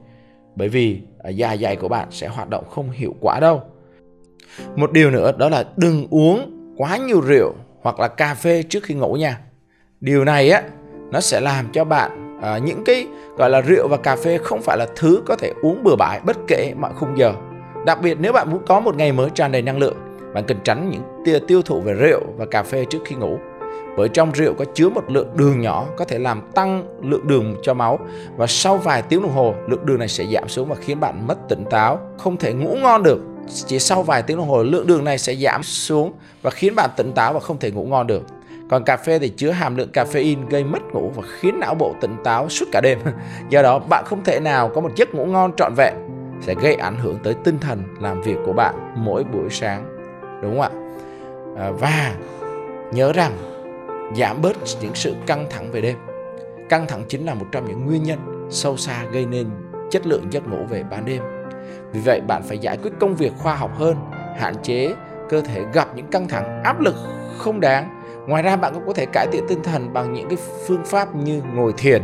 bởi 0.56 0.70
vì 0.70 1.02
dạ 1.30 1.58
dày 1.58 1.76
của 1.76 1.88
bạn 1.88 2.08
sẽ 2.12 2.28
hoạt 2.28 2.50
động 2.50 2.64
không 2.70 2.92
hiệu 2.92 3.16
quả 3.22 3.40
đâu. 3.40 3.62
Một 4.76 4.92
điều 4.92 5.12
nữa 5.12 5.32
đó 5.38 5.50
là 5.50 5.66
đừng 5.78 6.08
uống 6.10 6.52
quá 6.78 6.98
nhiều 6.98 7.22
rượu 7.22 7.54
hoặc 7.82 8.00
là 8.00 8.08
cà 8.08 8.34
phê 8.34 8.64
trước 8.64 8.84
khi 8.84 8.94
ngủ 8.94 9.14
nha. 9.14 9.40
Điều 10.02 10.26
này 10.26 10.50
á 10.50 10.64
nó 11.12 11.20
sẽ 11.20 11.40
làm 11.40 11.66
cho 11.72 11.86
bạn 11.86 12.40
à, 12.42 12.58
những 12.58 12.84
cái 12.86 13.08
gọi 13.38 13.50
là 13.50 13.62
rượu 13.62 13.88
và 13.88 13.98
cà 13.98 14.16
phê 14.16 14.38
không 14.38 14.62
phải 14.62 14.78
là 14.78 14.88
thứ 14.96 15.22
có 15.26 15.36
thể 15.36 15.54
uống 15.62 15.84
bừa 15.84 15.96
bãi 15.96 16.20
bất 16.26 16.38
kể 16.48 16.74
mọi 16.78 16.92
khung 16.94 17.18
giờ. 17.18 17.34
Đặc 17.86 18.00
biệt 18.02 18.18
nếu 18.20 18.34
bạn 18.34 18.52
muốn 18.52 18.62
có 18.68 18.80
một 18.80 18.96
ngày 18.96 19.12
mới 19.12 19.30
tràn 19.30 19.52
đầy 19.52 19.62
năng 19.62 19.78
lượng 19.78 19.98
bạn 20.34 20.44
cần 20.48 20.58
tránh 20.64 20.90
những 20.90 21.02
tia 21.26 21.40
tiêu 21.48 21.62
thụ 21.62 21.82
về 21.82 21.94
rượu 21.94 22.22
và 22.38 22.46
cà 22.46 22.64
phê 22.64 22.86
trước 22.90 23.00
khi 23.06 23.16
ngủ 23.16 23.38
bởi 23.98 24.10
trong 24.10 24.32
rượu 24.32 24.54
có 24.54 24.66
chứa 24.74 24.90
một 24.90 25.04
lượng 25.08 25.28
đường 25.36 25.62
nhỏ 25.62 25.86
có 25.98 26.06
thể 26.06 26.20
làm 26.20 26.42
tăng 26.56 26.86
lượng 27.02 27.28
đường 27.28 27.56
cho 27.62 27.74
máu. 27.74 28.00
Và 28.38 28.48
sau 28.48 28.78
vài 28.78 29.02
tiếng 29.02 29.22
đồng 29.22 29.32
hồ 29.32 29.56
lượng 29.68 29.86
đường 29.86 30.00
này 30.00 30.08
sẽ 30.08 30.26
giảm 30.34 30.50
xuống 30.50 30.70
và 30.70 30.76
khiến 30.76 31.00
bạn 31.00 31.28
mất 31.28 31.38
tỉnh 31.50 31.66
táo 31.70 32.00
không 32.18 32.38
thể 32.38 32.54
ngủ 32.54 32.78
ngon 32.82 33.04
được. 33.04 33.20
Chỉ 33.66 33.80
sau 33.80 34.04
vài 34.04 34.22
tiếng 34.22 34.38
đồng 34.38 34.50
hồ 34.50 34.64
lượng 34.64 34.88
đường 34.88 35.04
này 35.04 35.18
sẽ 35.18 35.36
giảm 35.36 35.64
xuống 35.64 36.14
và 36.42 36.52
khiến 36.52 36.76
bạn 36.76 36.90
tỉnh 36.98 37.12
táo 37.12 37.34
và 37.34 37.40
không 37.40 37.58
thể 37.60 37.72
ngủ 37.72 37.86
ngon 37.86 38.08
được. 38.08 38.24
Còn 38.70 38.84
cà 38.84 38.98
phê 38.98 39.20
thì 39.20 39.30
chứa 39.30 39.52
hàm 39.52 39.76
lượng 39.76 39.90
caffeine 39.94 40.48
gây 40.50 40.64
mất 40.64 40.80
ngủ 40.94 41.12
và 41.16 41.24
khiến 41.40 41.60
não 41.60 41.76
bộ 41.76 41.94
tỉnh 42.02 42.16
táo 42.24 42.50
suốt 42.50 42.66
cả 42.72 42.82
đêm. 42.82 43.00
Do 43.50 43.62
đó 43.62 43.80
bạn 43.80 44.04
không 44.08 44.24
thể 44.24 44.40
nào 44.40 44.72
có 44.76 44.82
một 44.82 44.92
giấc 44.96 45.16
ngủ 45.16 45.26
ngon 45.26 45.52
trọn 45.58 45.74
vẹn 45.78 45.94
sẽ 46.42 46.56
gây 46.62 46.76
ảnh 46.76 46.98
hưởng 46.98 47.20
tới 47.24 47.34
tinh 47.44 47.60
thần 47.60 47.84
làm 48.00 48.22
việc 48.22 48.38
của 48.46 48.54
bạn 48.54 48.76
mỗi 48.96 49.24
buổi 49.24 49.50
sáng. 49.50 49.84
Đúng 50.42 50.60
không 50.60 50.62
ạ? 50.62 50.70
À, 51.58 51.72
và 51.72 52.16
nhớ 52.92 53.14
rằng 53.14 53.32
giảm 54.16 54.42
bớt 54.42 54.58
những 54.82 54.96
sự 54.96 55.16
căng 55.28 55.46
thẳng 55.50 55.72
về 55.72 55.82
đêm. 55.82 55.98
Căng 56.70 56.88
thẳng 56.88 57.04
chính 57.08 57.26
là 57.26 57.34
một 57.34 57.46
trong 57.52 57.66
những 57.66 57.86
nguyên 57.86 58.04
nhân 58.04 58.48
sâu 58.50 58.78
xa 58.78 59.06
gây 59.12 59.26
nên 59.26 59.50
chất 59.92 60.06
lượng 60.06 60.34
giấc 60.34 60.48
ngủ 60.48 60.58
về 60.70 60.84
ban 60.92 61.06
đêm. 61.06 61.24
Vì 61.92 62.00
vậy, 62.00 62.22
bạn 62.28 62.44
phải 62.44 62.58
giải 62.58 62.78
quyết 62.78 62.92
công 63.00 63.16
việc 63.16 63.34
khoa 63.38 63.56
học 63.56 63.72
hơn, 63.78 63.96
hạn 64.38 64.54
chế 64.64 64.94
cơ 65.30 65.42
thể 65.42 65.62
gặp 65.74 65.88
những 65.96 66.08
căng 66.08 66.28
thẳng 66.28 66.64
áp 66.64 66.80
lực 66.82 66.96
không 67.38 67.60
đáng. 67.60 68.02
Ngoài 68.28 68.44
ra, 68.44 68.56
bạn 68.56 68.74
cũng 68.74 68.84
có 68.88 68.94
thể 68.94 69.06
cải 69.14 69.28
thiện 69.32 69.44
tinh 69.48 69.64
thần 69.64 69.94
bằng 69.94 70.14
những 70.14 70.30
cái 70.30 70.38
phương 70.68 70.86
pháp 70.86 71.16
như 71.16 71.42
ngồi 71.54 71.74
thiền. 71.78 72.04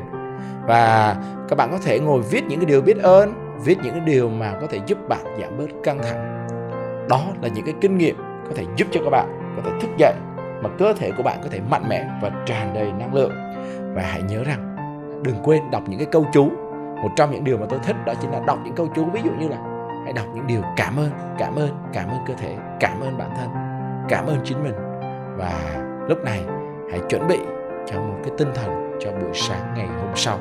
Và 0.67 1.15
các 1.49 1.55
bạn 1.55 1.69
có 1.71 1.77
thể 1.85 1.99
ngồi 1.99 2.21
viết 2.21 2.43
những 2.49 2.59
cái 2.59 2.65
điều 2.65 2.81
biết 2.81 2.97
ơn, 2.97 3.33
viết 3.63 3.77
những 3.83 3.91
cái 3.91 4.05
điều 4.05 4.29
mà 4.29 4.53
có 4.61 4.67
thể 4.67 4.79
giúp 4.87 4.97
bạn 5.09 5.23
giảm 5.41 5.57
bớt 5.57 5.67
căng 5.83 5.99
thẳng. 6.03 6.47
Đó 7.09 7.21
là 7.41 7.47
những 7.47 7.65
cái 7.65 7.73
kinh 7.81 7.97
nghiệm 7.97 8.15
có 8.17 8.51
thể 8.55 8.63
giúp 8.75 8.87
cho 8.91 9.01
các 9.03 9.09
bạn 9.09 9.53
có 9.55 9.61
thể 9.65 9.71
thức 9.81 9.89
dậy 9.97 10.13
mà 10.67 10.75
cơ 10.77 10.93
thể 10.93 11.11
của 11.17 11.23
bạn 11.23 11.37
có 11.43 11.49
thể 11.51 11.59
mạnh 11.69 11.83
mẽ 11.89 12.05
và 12.21 12.31
tràn 12.45 12.73
đầy 12.73 12.91
năng 12.91 13.13
lượng. 13.13 13.31
Và 13.95 14.01
hãy 14.01 14.21
nhớ 14.21 14.43
rằng, 14.43 14.75
đừng 15.23 15.35
quên 15.43 15.71
đọc 15.71 15.83
những 15.87 15.99
cái 15.99 16.07
câu 16.11 16.25
chú. 16.33 16.49
Một 17.03 17.09
trong 17.15 17.31
những 17.31 17.43
điều 17.43 17.57
mà 17.57 17.65
tôi 17.69 17.79
thích 17.83 17.95
đó 18.05 18.13
chính 18.21 18.31
là 18.31 18.39
đọc 18.47 18.59
những 18.63 18.75
câu 18.75 18.87
chú. 18.95 19.05
Ví 19.13 19.21
dụ 19.23 19.31
như 19.39 19.47
là, 19.47 19.57
hãy 20.03 20.13
đọc 20.13 20.25
những 20.33 20.47
điều 20.47 20.61
cảm 20.77 20.97
ơn 20.97 21.09
cảm 21.37 21.55
ơn 21.55 21.69
cảm 21.93 22.09
ơn 22.09 22.17
cơ 22.27 22.33
thể, 22.33 22.55
cảm 22.79 22.99
ơn 23.01 23.17
bản 23.17 23.29
thân, 23.37 23.49
cảm 24.09 24.25
ơn 24.25 24.37
chính 24.43 24.63
mình. 24.63 24.75
Và 25.37 25.51
lúc 26.07 26.17
này, 26.23 26.41
hãy 26.91 26.99
chuẩn 27.09 27.27
bị 27.27 27.39
cho 27.85 28.01
một 28.01 28.15
cái 28.23 28.31
tinh 28.37 28.49
thần 28.55 28.97
cho 28.99 29.11
buổi 29.11 29.33
sáng 29.33 29.73
ngày 29.75 29.87
hôm 29.87 30.15
sau. 30.15 30.39